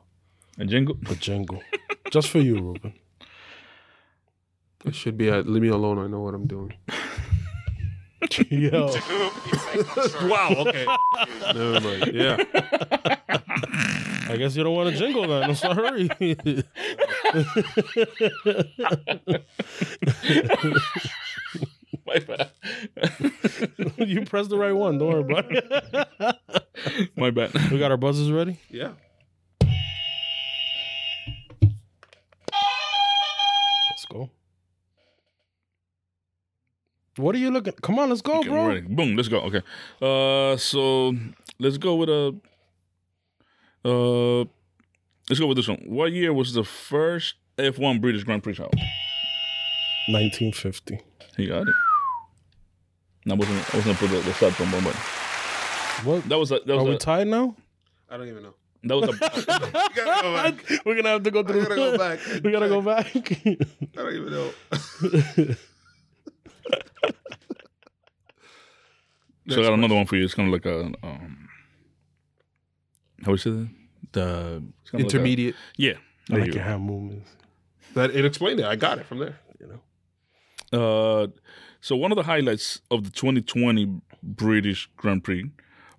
[0.67, 0.99] jingle.
[1.09, 1.63] a jingle
[2.11, 2.93] just for you, Ruben.
[4.85, 5.99] It should be at leave me alone.
[5.99, 6.75] I know what I'm doing.
[8.51, 8.95] Yo.
[10.25, 10.55] wow.
[10.59, 10.87] Okay.
[11.55, 12.11] Never mind.
[12.13, 14.05] Yeah.
[14.27, 15.43] I guess you don't want a jingle then.
[15.45, 16.09] I'm sorry.
[22.07, 22.51] My bad.
[23.99, 24.99] you pressed the right one.
[24.99, 27.11] Don't worry about it.
[27.17, 27.53] My bad.
[27.71, 28.59] we got our buzzers ready.
[28.69, 28.93] Yeah.
[33.91, 34.31] Let's go.
[37.17, 37.73] What are you looking?
[37.81, 38.67] Come on, let's go, Okay, bro.
[38.69, 38.81] ready.
[38.83, 39.41] Boom, let's go.
[39.43, 39.63] Okay.
[40.03, 41.15] Uh so
[41.59, 42.35] let's go with a
[43.85, 44.41] uh
[45.29, 45.83] let's go with this one.
[45.87, 48.75] What year was the first F1 British Grand Prix held?
[50.09, 51.01] 1950.
[51.37, 51.75] He got it.
[53.27, 54.95] No, I wasn't I wasn't gonna put the, the start from one, but
[56.07, 56.29] What?
[56.29, 57.57] that was a that Are was we tied now?
[58.11, 58.55] I don't even know.
[58.85, 59.13] that was a
[60.85, 61.63] We're gonna have to go I through.
[61.65, 62.19] gotta go back.
[62.45, 63.07] we gotta go back.
[63.17, 63.57] I
[64.03, 64.51] don't even know.
[69.49, 70.25] so I got another one for you.
[70.25, 71.44] It's kind of like a um
[73.25, 73.39] how we?
[73.39, 73.51] The it's
[74.13, 74.63] kinda
[74.93, 75.55] like a- Intermediate.
[75.77, 75.93] yeah.
[75.93, 75.97] I
[76.29, 76.71] There like you your go.
[76.71, 77.31] hand movements.
[77.95, 78.67] That it explained it.
[78.67, 79.39] I got it from there.
[79.61, 79.67] You
[80.73, 80.79] know.
[80.79, 81.27] Uh,
[81.81, 85.51] so one of the highlights of the 2020 British Grand Prix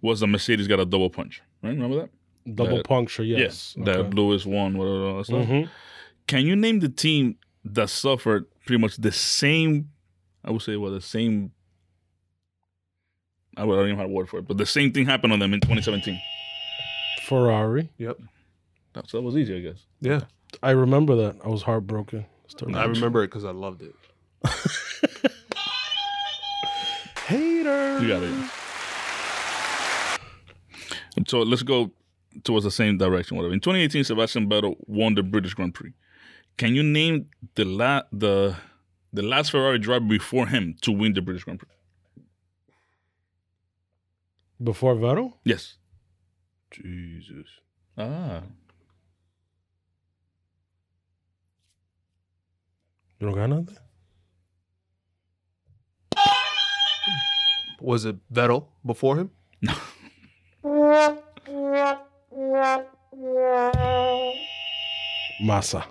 [0.02, 1.42] was the Mercedes got a double punch.
[1.62, 1.70] Right?
[1.72, 2.10] Remember that?
[2.56, 3.24] Double That- puncture.
[3.24, 3.76] Yes.
[3.86, 4.10] That Okay.
[4.16, 4.78] Lewis won.
[4.78, 5.06] Whatever.
[5.06, 5.48] All that stuff.
[5.48, 5.70] Mhm.
[6.28, 9.90] Can you name the team that suffered pretty much the same?
[10.44, 11.52] I would say, well, the same.
[13.58, 15.54] I don't even have a word for it, but the same thing happened on them
[15.54, 16.20] in 2017.
[17.26, 17.90] Ferrari.
[17.98, 18.20] Yep.
[18.94, 19.86] That, so that was easy, I guess.
[20.00, 20.22] Yeah.
[20.64, 21.38] I remember that.
[21.44, 22.26] I was heartbroken.
[22.74, 23.96] I remember it because I loved it.
[27.28, 28.00] Hater.
[28.00, 28.52] You got it.
[31.28, 31.92] So let's go
[32.44, 33.36] towards the same direction.
[33.38, 33.54] Whatever.
[33.54, 35.94] In 2018, Sebastian Vettel won the British Grand Prix.
[36.58, 38.56] Can you name the la- the
[39.12, 41.70] the last Ferrari driver before him to win the British Grand Prix?
[44.64, 45.34] Before Vettel?
[45.44, 45.78] Yes.
[46.72, 47.48] Jesus.
[47.98, 48.42] Ah.
[53.20, 53.78] You don't got nothing?
[57.82, 59.32] Was it Vettel before him?
[59.62, 59.74] No.
[65.42, 65.86] Massa.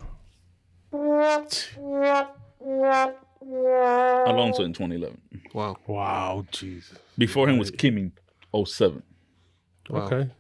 [4.26, 5.20] Alonso in 2011.
[5.52, 5.76] Wow.
[5.86, 6.98] Wow, Jesus.
[7.16, 8.12] Before him was Kimi
[8.54, 9.02] 07.
[9.90, 10.00] Wow.
[10.06, 10.30] Okay.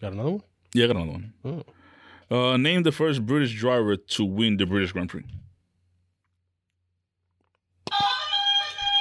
[0.00, 0.42] Got another one?
[0.74, 1.32] Yeah, I got another one.
[1.44, 2.52] Oh.
[2.52, 5.24] Uh, name the first British driver to win the British Grand Prix.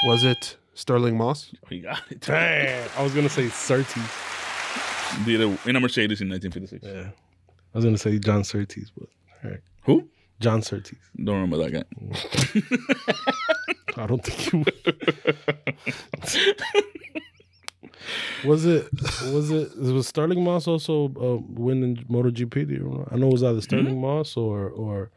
[0.05, 1.51] Was it Stirling Moss?
[1.65, 2.21] Oh, you got it.
[2.21, 2.89] Damn.
[2.97, 4.03] I was gonna say Surtees.
[5.25, 6.85] Did it in a Mercedes in 1956.
[6.85, 7.09] Yeah.
[7.73, 9.09] I was gonna say John Surtees, but
[9.43, 9.59] all right.
[9.83, 10.07] Who?
[10.39, 10.99] John Surtees.
[11.23, 11.83] Don't remember that guy.
[14.03, 14.63] I don't think you
[18.45, 18.87] Was it
[19.33, 22.67] was it was Stirling Moss also uh, winning MotoGP?
[22.67, 23.09] Do you remember?
[23.11, 25.11] I know it was either Stirling Moss or or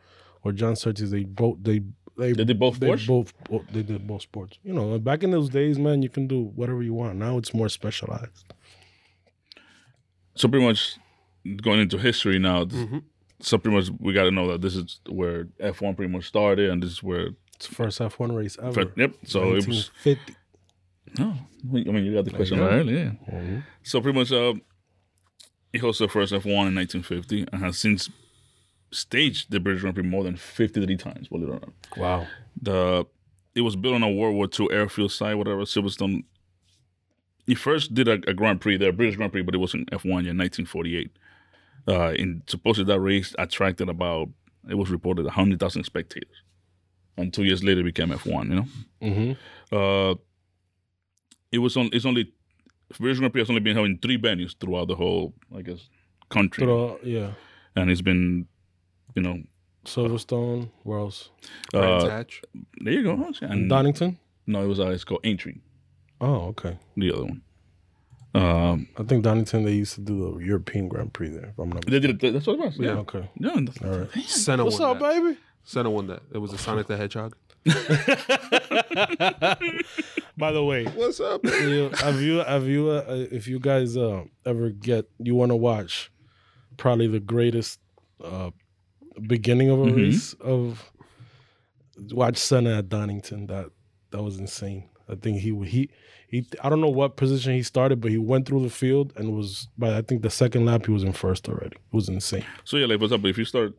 [0.45, 1.11] or John Surtees.
[1.11, 1.83] They both they
[2.19, 3.33] they They did both they sports?
[3.49, 4.59] both they did both sports.
[4.65, 7.17] You know, back in those days, man, you can do whatever you want.
[7.19, 8.45] Now it's more specialized.
[10.35, 10.97] So pretty much
[11.63, 12.65] going into history now.
[12.65, 13.03] Mhm.
[13.41, 16.71] So pretty much we got to know that this is where F1 pretty much started,
[16.71, 17.31] and this is where.
[17.57, 18.93] It's the first F one race ever.
[18.97, 19.15] Yep.
[19.25, 19.91] So it was.
[20.05, 20.35] 1950.
[21.19, 21.35] No,
[21.71, 22.67] I mean you got the question go.
[22.67, 23.17] right earlier.
[23.29, 23.35] Yeah.
[23.35, 23.63] Mhm.
[23.83, 24.55] So pretty much, uh,
[25.73, 28.09] he hosted the first F1 in 1950 and has since
[28.91, 31.29] staged the British Grand Prix more than 53 times.
[31.29, 31.73] Believe it or not.
[31.97, 32.27] Wow.
[32.61, 33.07] The
[33.55, 35.63] it was built on a World War II airfield site, whatever.
[35.63, 36.25] Silverstone.
[37.47, 39.85] He first did a, a Grand Prix there, British Grand Prix, but it was in
[39.87, 41.11] F1 in 1948.
[41.89, 44.29] Uh, in supposedly that race attracted about
[44.71, 46.43] it was reported 100,000 spectators,
[47.17, 48.49] and two years later it became F1.
[48.49, 48.67] You know.
[49.03, 49.33] hmm
[49.77, 50.15] Uh,
[51.53, 51.91] it was on.
[51.93, 52.33] It's only
[52.99, 55.89] British Grand Prix has only been held in three venues throughout the whole, I guess,
[56.31, 56.67] country,
[57.05, 57.33] yeah.
[57.77, 58.47] and it's been,
[59.15, 59.43] you know,
[59.85, 60.71] Silverstone.
[60.83, 61.31] Where else?
[61.73, 62.43] Brands uh, Hatch.
[62.81, 63.33] there you go.
[63.43, 64.19] And Donington.
[64.47, 65.61] no, it was uh, it's called Aintree,
[66.21, 66.79] Oh, okay.
[66.97, 67.43] the other one.
[68.35, 71.51] Um, I think Donington they used to do the European Grand Prix there.
[71.51, 72.33] If I'm not they did it.
[72.33, 72.79] That's what it was.
[72.79, 73.29] Yeah, Okay.
[73.39, 73.51] yeah.
[73.57, 74.11] that's- All right.
[74.25, 75.23] Senna What's won up, that.
[75.23, 75.39] baby?
[75.65, 76.23] Senna won that.
[76.33, 77.37] It was a Sonic the Hedgehog.
[80.37, 81.45] By the way, What's up?
[81.45, 85.57] you, have you have you uh, if you guys uh, ever get you want to
[85.57, 86.11] watch
[86.79, 87.79] probably the greatest
[88.25, 88.51] uh,
[89.27, 89.97] beginning of a Mhm.
[89.97, 90.91] race of
[92.13, 93.47] watch Senna at Donington.
[93.47, 93.71] That
[94.11, 94.89] that was insane.
[95.09, 95.91] I think he he
[96.29, 96.47] he.
[96.63, 99.69] I don't know what position he started, but he went through the field and was
[99.77, 101.77] by I think the second lap he was in first already.
[101.77, 102.45] It was insane.
[102.65, 103.25] So yeah, like what's up?
[103.25, 103.75] If you start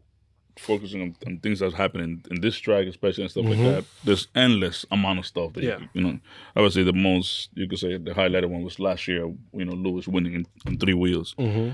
[0.60, 3.50] focusing on, on things that's happening in this track, especially and stuff Mhm.
[3.50, 5.54] like that, there's endless amount of stuff.
[5.54, 5.80] That Yeah.
[5.80, 6.20] you, you know,
[6.56, 9.26] I would say the most you could say the highlighted one was last year.
[9.54, 11.36] You know, Lewis winning in, in three wheels.
[11.40, 11.72] Mm-hmm.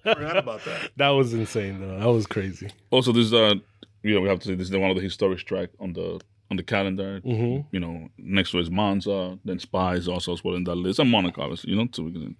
[0.02, 0.90] Forgot about that.
[0.96, 1.98] That was insane though.
[1.98, 2.68] That was crazy.
[2.90, 3.54] Also, this is uh,
[4.02, 6.20] you know, we have to say this is one of the historic track on the
[6.50, 7.20] on the calendar.
[7.24, 7.74] Mm-hmm.
[7.74, 11.10] You know, next to is Monza, then Spies also as well in that list, and
[11.10, 11.70] Monaco, obviously.
[11.70, 12.36] You know, so we can.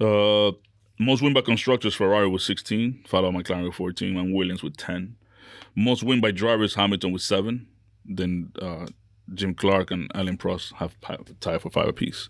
[0.00, 0.52] Uh,
[0.98, 4.76] most win by constructors, Ferrari with 16, followed by McLaren with 14, and Williams with
[4.76, 5.16] 10.
[5.74, 7.66] Most win by drivers, Hamilton with seven.
[8.04, 8.86] Then uh,
[9.32, 10.96] Jim Clark and Alain Prost have
[11.40, 12.28] tied for five apiece.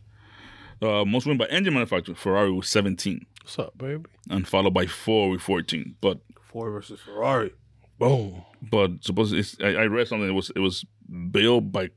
[0.81, 4.05] Uh, most win by engine manufacturer, Ferrari with 17, What's up, baby?
[4.31, 5.97] and followed by Ford with 14.
[6.01, 7.53] But Ford versus Ferrari.
[7.99, 8.43] Boom.
[8.63, 10.29] but supposedly it's, I, I read something.
[10.29, 10.85] It was it was
[11.31, 11.91] built by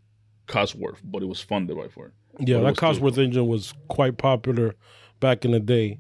[0.48, 2.14] Cosworth, but it was funded by Ford.
[2.40, 4.76] Yeah, But that Cosworth engine was quite popular
[5.20, 6.00] back in the day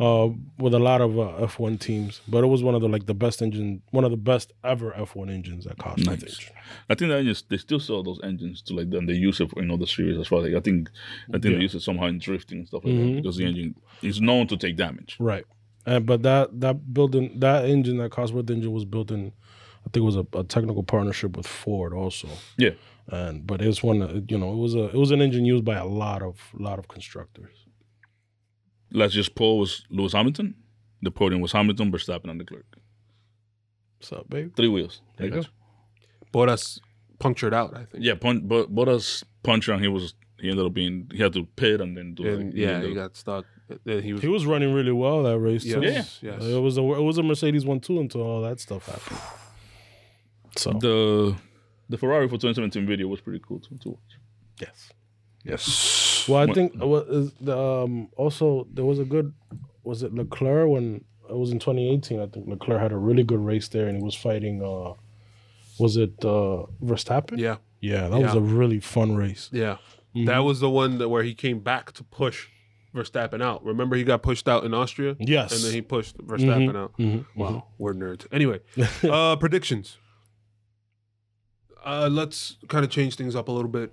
[0.00, 0.28] uh,
[0.58, 2.20] with a lot of uh, F1 teams.
[2.28, 4.90] But it was one of the like the best engine, one of the best ever
[4.92, 5.64] F1 engines.
[5.64, 6.04] That cost.
[6.04, 6.50] Nice.
[6.90, 9.06] I think that engines they still sell those engines to like them.
[9.06, 10.42] They use it for in other series as well.
[10.42, 10.90] Like, I think
[11.28, 11.50] I think Yeah.
[11.56, 13.14] they use it somehow in drifting and stuff like Mhm.
[13.16, 15.16] that because the engine is known to take damage.
[15.18, 15.44] Right.
[15.86, 19.32] And but that that building that engine, that Cosworth engine, was built in.
[19.86, 22.28] I think it was a, a technical partnership with Ford also.
[22.56, 22.70] Yeah.
[23.06, 25.62] And but it's one that, you know it was a it was an engine used
[25.64, 27.54] by a lot of lot of constructors.
[28.94, 30.54] Last year's pole was Lewis Hamilton.
[31.02, 32.64] The podium was Hamilton, Verstappen, and Leclerc.
[33.98, 34.50] What's up, baby?
[34.56, 35.02] Three wheels.
[35.16, 35.50] There you I got go.
[36.46, 36.80] Bottas
[37.18, 38.04] punctured out, I think.
[38.04, 41.44] Yeah, pun- but Bottas puncher and he was he ended up being he had to
[41.56, 43.44] pit and then do And like, yeah, ended he got stuck.
[43.84, 44.22] He was.
[44.22, 46.26] He was running really well that race yes, too.
[46.26, 46.42] yes.
[46.42, 49.20] It was a it was a Mercedes one too until all that stuff happened.
[50.56, 51.36] So the
[51.88, 53.98] the Ferrari for 2017 video was pretty cool to, to watch.
[54.60, 54.92] yes,
[55.44, 56.03] yes.
[56.28, 56.72] Well, I think
[57.08, 59.32] is the um also there was a good
[59.82, 62.20] was it Leclerc when it was in 2018.
[62.20, 64.62] I think Leclerc had a really good race there and he was fighting.
[64.62, 64.94] uh
[65.78, 67.38] Was it uh Verstappen?
[67.38, 69.48] Yeah, yeah, that was a really fun race.
[69.52, 69.76] yeah.
[70.14, 70.26] Mhm.
[70.26, 72.46] That was the one that where he came back to push
[72.94, 73.64] Verstappen out.
[73.64, 76.96] Remember, he got pushed out in Austria, Yes, and then he pushed Verstappen Mhm, out.
[76.96, 78.24] mhm, Wow, we're nerds.
[78.30, 78.60] Anyway,
[79.02, 79.98] uh, predictions.
[81.84, 83.92] Uh, let's kind of change things up a little bit.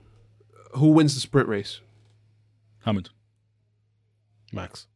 [0.76, 1.82] Who wins the sprint race?
[2.84, 3.14] Hamilton.
[4.54, 4.88] Max.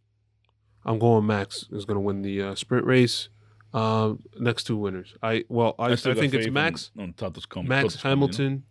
[0.84, 3.30] I'm going Max is going to win the uh, sprint race.
[3.74, 5.14] Um, next two winners.
[5.22, 8.02] I well, I, I, still got think it's Max, on, on Tato's com- Max Tato's
[8.02, 8.28] coming, you know?
[8.28, 8.64] Hamilton,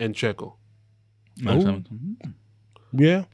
[0.00, 0.54] and Checo.
[1.38, 1.66] Max Oh.
[1.66, 2.16] Hamilton.
[2.92, 3.24] Yeah,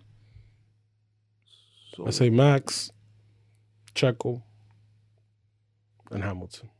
[1.94, 2.90] So I say Max,
[3.94, 4.42] Checo,
[6.10, 6.70] and Hamilton.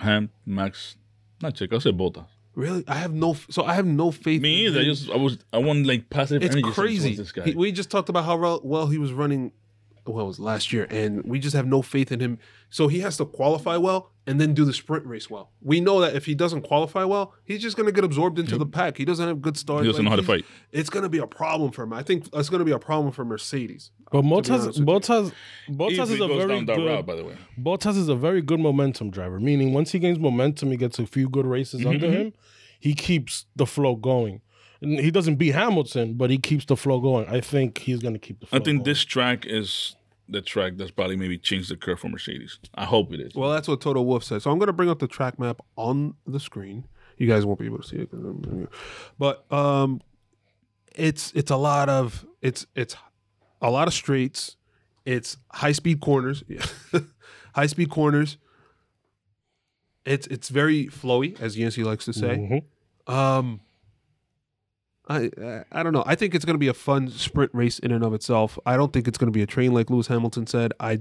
[0.00, 0.96] Ham, Max,
[1.40, 1.76] not Checo.
[1.76, 2.26] I said Bottas.
[2.54, 3.36] Really, I have no.
[3.50, 4.40] So I have no faith.
[4.40, 4.80] Me in either.
[4.80, 6.72] I just I was I want like positive it's energy.
[6.72, 7.14] crazy.
[7.16, 7.44] This guy.
[7.46, 9.52] He- we just talked about how well he was running.
[10.06, 12.38] Well, it was last year, and we just have no faith in him.
[12.68, 15.50] So he has to qualify well and then do the sprint race well.
[15.62, 18.58] We know that if he doesn't qualify well, he's just going to get absorbed into
[18.58, 18.98] the pack.
[18.98, 19.82] He doesn't have good stars.
[19.82, 20.44] He doesn't know how to fight.
[20.72, 21.94] It's going to be a problem for him.
[21.94, 23.92] I think it's going to be a problem for Mercedes.
[24.12, 24.84] But be Bottas, honest.
[24.84, 25.32] Bottas,
[25.70, 26.86] Bottas is a very down that good.
[26.86, 27.36] route, by the way.
[27.58, 29.40] Bottas is a very good momentum driver.
[29.40, 32.32] Meaning, once he gains momentum, he gets a few good races Mm-hmm, under him.
[32.78, 34.42] He keeps the flow going.
[34.84, 37.26] And he doesn't beat Hamilton, but he keeps the flow going.
[37.28, 38.58] I think he's going to keep the flow.
[38.58, 38.84] I think going.
[38.84, 39.96] this track is
[40.28, 42.58] the track that's probably maybe changed the curve for Mercedes.
[42.74, 43.34] I hope it is.
[43.34, 44.42] Well, that's what Toto Wolff said.
[44.42, 46.86] So I'm going to bring up the track map on the screen.
[47.16, 48.68] You guys won't be able to see it,
[49.18, 50.00] but um,
[50.96, 52.96] it's it's a lot of it's it's
[53.62, 54.56] a lot of straights.
[55.04, 56.42] It's high speed corners,
[57.54, 58.36] high speed corners.
[60.04, 62.62] It's it's very flowy, as Yancey likes to say.
[63.08, 63.12] Mhm.
[63.12, 63.60] Um,
[65.08, 66.04] I I- I don't know.
[66.06, 68.58] I think it's going to be a fun sprint race in and of itself.
[68.64, 70.72] I don't think it's going to be a train like Lewis Hamilton said.
[70.80, 71.00] I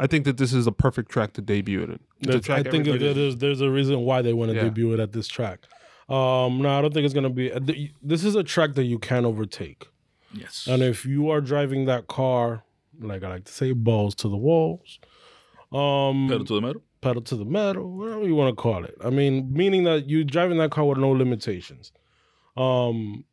[0.00, 2.00] I think that this is a perfect track to debut it in.
[2.20, 4.64] It's a That's- track I think there's there's a reason why they want to Yeah.
[4.64, 5.66] debut it at this track.
[6.08, 7.92] Um, no, I don't think it's gonna be.
[8.02, 9.88] This is a track that you can overtake,
[10.32, 10.66] yes.
[10.66, 12.64] and if you are driving that car,
[12.98, 14.98] like I like to say, balls to the walls,
[15.70, 16.82] um, Pedal to the metal.
[17.02, 18.94] pedal to the metal, whatever you want to call it.
[19.04, 21.92] I mean, meaning that you're driving that car with no limitations.
[22.56, 23.24] Um,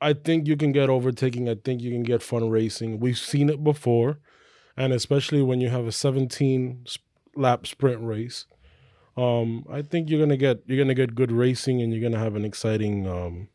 [0.00, 1.48] I think you can get overtaking.
[1.48, 3.00] I think you can get fun racing.
[3.00, 4.18] We've seen it before,
[4.76, 6.84] and especially when you have a 17
[7.34, 8.46] lap sprint race.
[9.16, 12.36] Um, I think you're gonna get you're gonna get good racing, and you're gonna have
[12.36, 13.48] an exciting, um,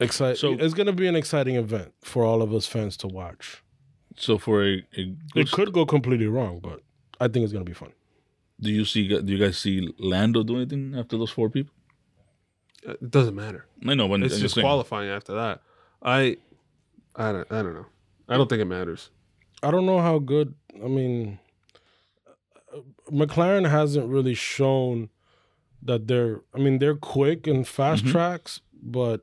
[0.00, 0.38] excite.
[0.38, 3.62] So- it's gonna be an exciting event for all of us fans to watch.
[4.16, 6.80] So for a, a It could go completely wrong, but
[7.20, 7.92] I think it's gonna be fun.
[8.60, 9.08] Do you see?
[9.08, 11.74] Do you guys see Lando do anything after those four people?
[12.82, 13.66] It doesn't matter.
[13.86, 15.60] I know, but It's just qualifying after that.
[16.02, 16.36] I
[17.16, 17.86] I don't I don't know.
[18.28, 19.10] I don't think it matters.
[19.62, 20.54] I don't know how good.
[20.82, 21.38] I mean,
[22.74, 22.78] uh,
[23.10, 25.10] McLaren hasn't really shown
[25.82, 26.40] that they're.
[26.54, 28.10] I mean, they're quick and fast Mhm.
[28.12, 29.20] tracks, but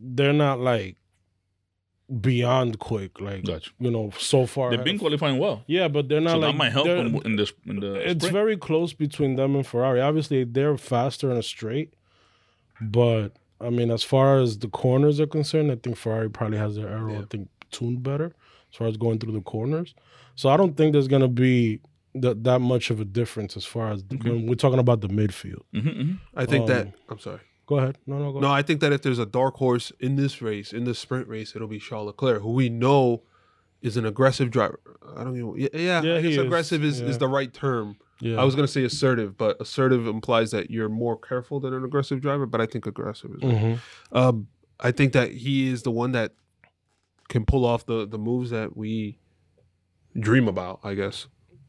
[0.00, 0.96] they're not like
[2.20, 3.20] beyond quick.
[3.20, 3.70] Like Gotcha.
[3.78, 4.70] you know, so far.
[4.70, 6.86] They've been qualifying well, yeah, but they're not so like that might help
[7.26, 8.32] in this in the It's sprint.
[8.32, 10.00] very close between them and Ferrari.
[10.00, 11.94] Obviously, they're faster in a straight,
[12.90, 13.30] but
[13.60, 16.88] I mean, as far as the corners are concerned, I think Ferrari probably has their
[16.88, 18.26] aero, I think, tuned better
[18.70, 19.94] as far as going through the corners.
[20.34, 21.80] So I don't think there's gonna be
[22.14, 25.62] that that much of a difference as far as when we're talking about the midfield.
[25.74, 26.18] Mhm, mhm.
[26.34, 27.40] I think that Um, I'm sorry.
[27.66, 27.96] Go ahead.
[28.06, 28.40] No, no, go.
[28.40, 28.58] No, ahead.
[28.58, 31.54] I think that if there's a dark horse in this race, in this sprint race,
[31.54, 33.22] it'll be Charles Leclerc, who we know
[33.80, 34.80] is an aggressive driver.
[35.16, 35.54] I don't even.
[35.56, 36.44] Yeah, yeah, Yeah, I he guess is.
[36.44, 37.06] aggressive is, Yeah.
[37.08, 37.96] is the right term.
[38.22, 38.40] Yeah.
[38.40, 42.20] I was gonna say assertive, but assertive implies that you're more careful than an aggressive
[42.20, 42.46] driver.
[42.46, 43.42] But I think aggressive is.
[43.42, 43.54] Right.
[43.54, 43.78] Mhm.
[44.12, 44.46] Um,
[44.78, 46.32] I think that he is the one that
[47.28, 49.18] can pull off the the moves that we
[50.18, 50.78] dream about.
[50.84, 51.26] I guess.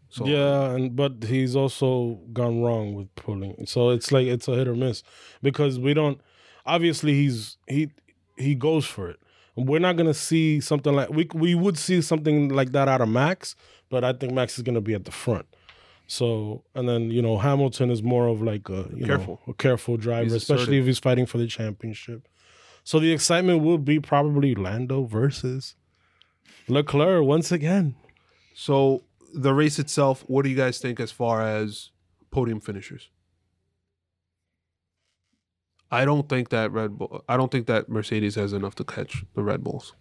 [0.10, 3.66] So yeah, and but he's also gone wrong with pulling.
[3.66, 5.02] So it's like it's a hit or miss
[5.42, 6.22] because we don't.
[6.68, 7.90] Obviously, he's he
[8.38, 9.18] he goes for it.
[9.56, 13.10] We're not gonna see something like we we would see something like that out of
[13.10, 13.56] Max,
[13.90, 15.48] but I think Max is gonna be at the front.
[16.08, 19.40] So and then you know Hamilton is more of like a you Careful.
[19.46, 22.28] know, a careful driver, especially if he's fighting for the championship.
[22.84, 25.76] So the excitement will be probably Lando versus
[26.68, 27.96] Leclerc once again.
[28.54, 31.92] So the race itself, what do you guys think as far as
[32.30, 33.10] podium finishers?
[35.90, 37.24] I don't think that Red Bull.
[37.30, 39.94] I don't think that Mercedes has enough to catch the Red Bulls.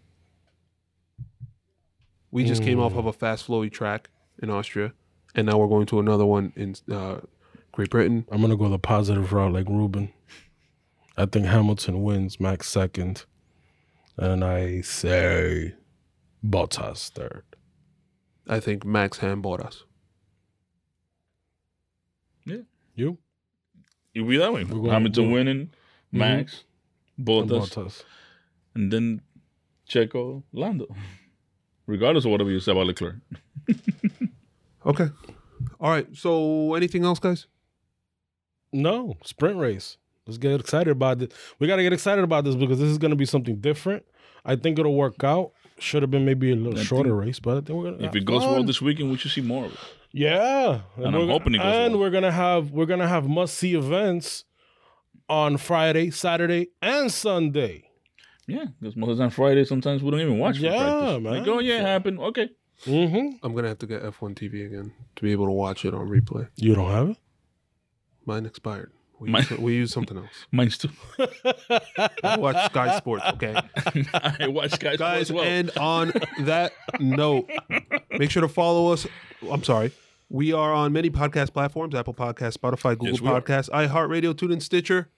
[2.30, 2.98] We just came off mm.
[2.98, 4.08] of a fast, flowy track
[4.42, 4.94] in Austria,
[5.34, 7.20] and now we're going to another one in uh,
[7.72, 8.26] Great Britain.
[8.30, 10.12] I'm gonna go the positive route like Ruben.
[11.16, 13.24] I think Hamilton wins, Max second,
[14.16, 15.74] and I say
[16.44, 17.44] Bottas third.
[18.48, 19.82] I think Max Ham Bottas.
[22.44, 22.62] Yeah,
[22.94, 23.18] You?
[24.14, 24.64] It'll be that way.
[24.64, 25.70] We're going- Hamilton we're- winning,
[26.10, 26.64] Max,
[27.20, 28.02] Bottas, Bottas.
[28.74, 29.22] and then
[29.88, 30.86] Checo, Lando.
[31.86, 33.16] Regardless of whatever you say about Leclerc.
[34.86, 35.08] Okay.
[35.80, 36.06] All right.
[36.14, 37.46] So, anything else, guys?
[38.72, 39.96] No sprint race.
[40.26, 41.28] Let's get excited about this.
[41.58, 44.04] We got to get excited about this because this is gonna be something different.
[44.44, 45.52] I think it'll work out.
[45.78, 47.96] Should have been maybe a little I shorter think race, but I think we're gonna.
[47.96, 49.78] If have it goes well this weekend, we should see more of it.
[50.12, 52.02] Yeah, And I'm we're go- hoping it goes And well.
[52.02, 54.44] we're gonna have we're gonna have must see events
[55.28, 57.88] on Friday, Saturday, and Sunday.
[58.46, 60.58] Yeah, because most of the time Friday, sometimes we don't even watch.
[60.58, 61.22] Yeah, practice.
[61.22, 61.38] man.
[61.38, 62.18] Like, oh yeah, it happened.
[62.20, 62.50] Okay,
[62.84, 63.44] Mm-hmm.
[63.44, 66.08] I'm gonna have to get F1 TV again to be able to watch it on
[66.08, 66.48] replay.
[66.56, 67.16] You don't have it?
[68.26, 68.92] Mine expired.
[69.18, 70.30] We, Mine- use, we use something else.
[70.50, 70.88] Mine's too.
[72.24, 73.54] I watch Sky Sports, okay?
[74.14, 74.96] I watch guys.
[74.98, 75.44] Guys, as well.
[75.44, 77.48] and on that note,
[78.10, 79.06] make sure to follow us.
[79.48, 79.92] I'm sorry.
[80.28, 83.40] We are on many podcast platforms Apple Podcasts, Spotify, Google Yes, we are.
[83.40, 85.08] Podcasts, iHeartRadio, TuneIn, Stitcher.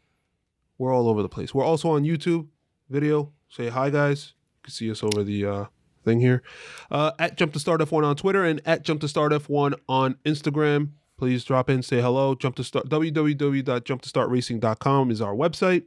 [0.76, 1.54] We're all over the place.
[1.54, 2.48] We're also on YouTube
[2.90, 3.32] video.
[3.48, 4.34] Say hi, guys.
[4.58, 5.64] You can see us over the uh,
[6.04, 6.42] thing here.
[6.90, 10.16] Uh, at Jump to Start F1 on Twitter and at Jump to Start F1 on
[10.24, 10.90] Instagram.
[11.16, 12.34] Please drop in, say hello.
[12.34, 15.84] Jump to start www.jumptostartracing.com is our website.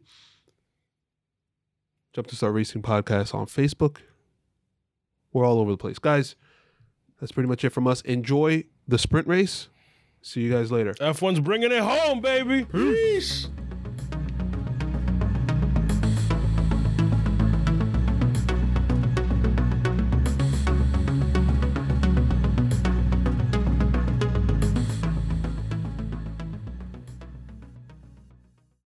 [2.13, 3.97] Jump to Start Racing podcast on Facebook.
[5.33, 5.99] We're all over the place.
[5.99, 6.35] Guys,
[7.19, 8.01] that's pretty much it from us.
[8.01, 9.67] Enjoy the sprint race.
[10.21, 10.93] See you guys later.
[10.95, 12.65] F1's bringing it home, baby.
[12.65, 13.49] Peace.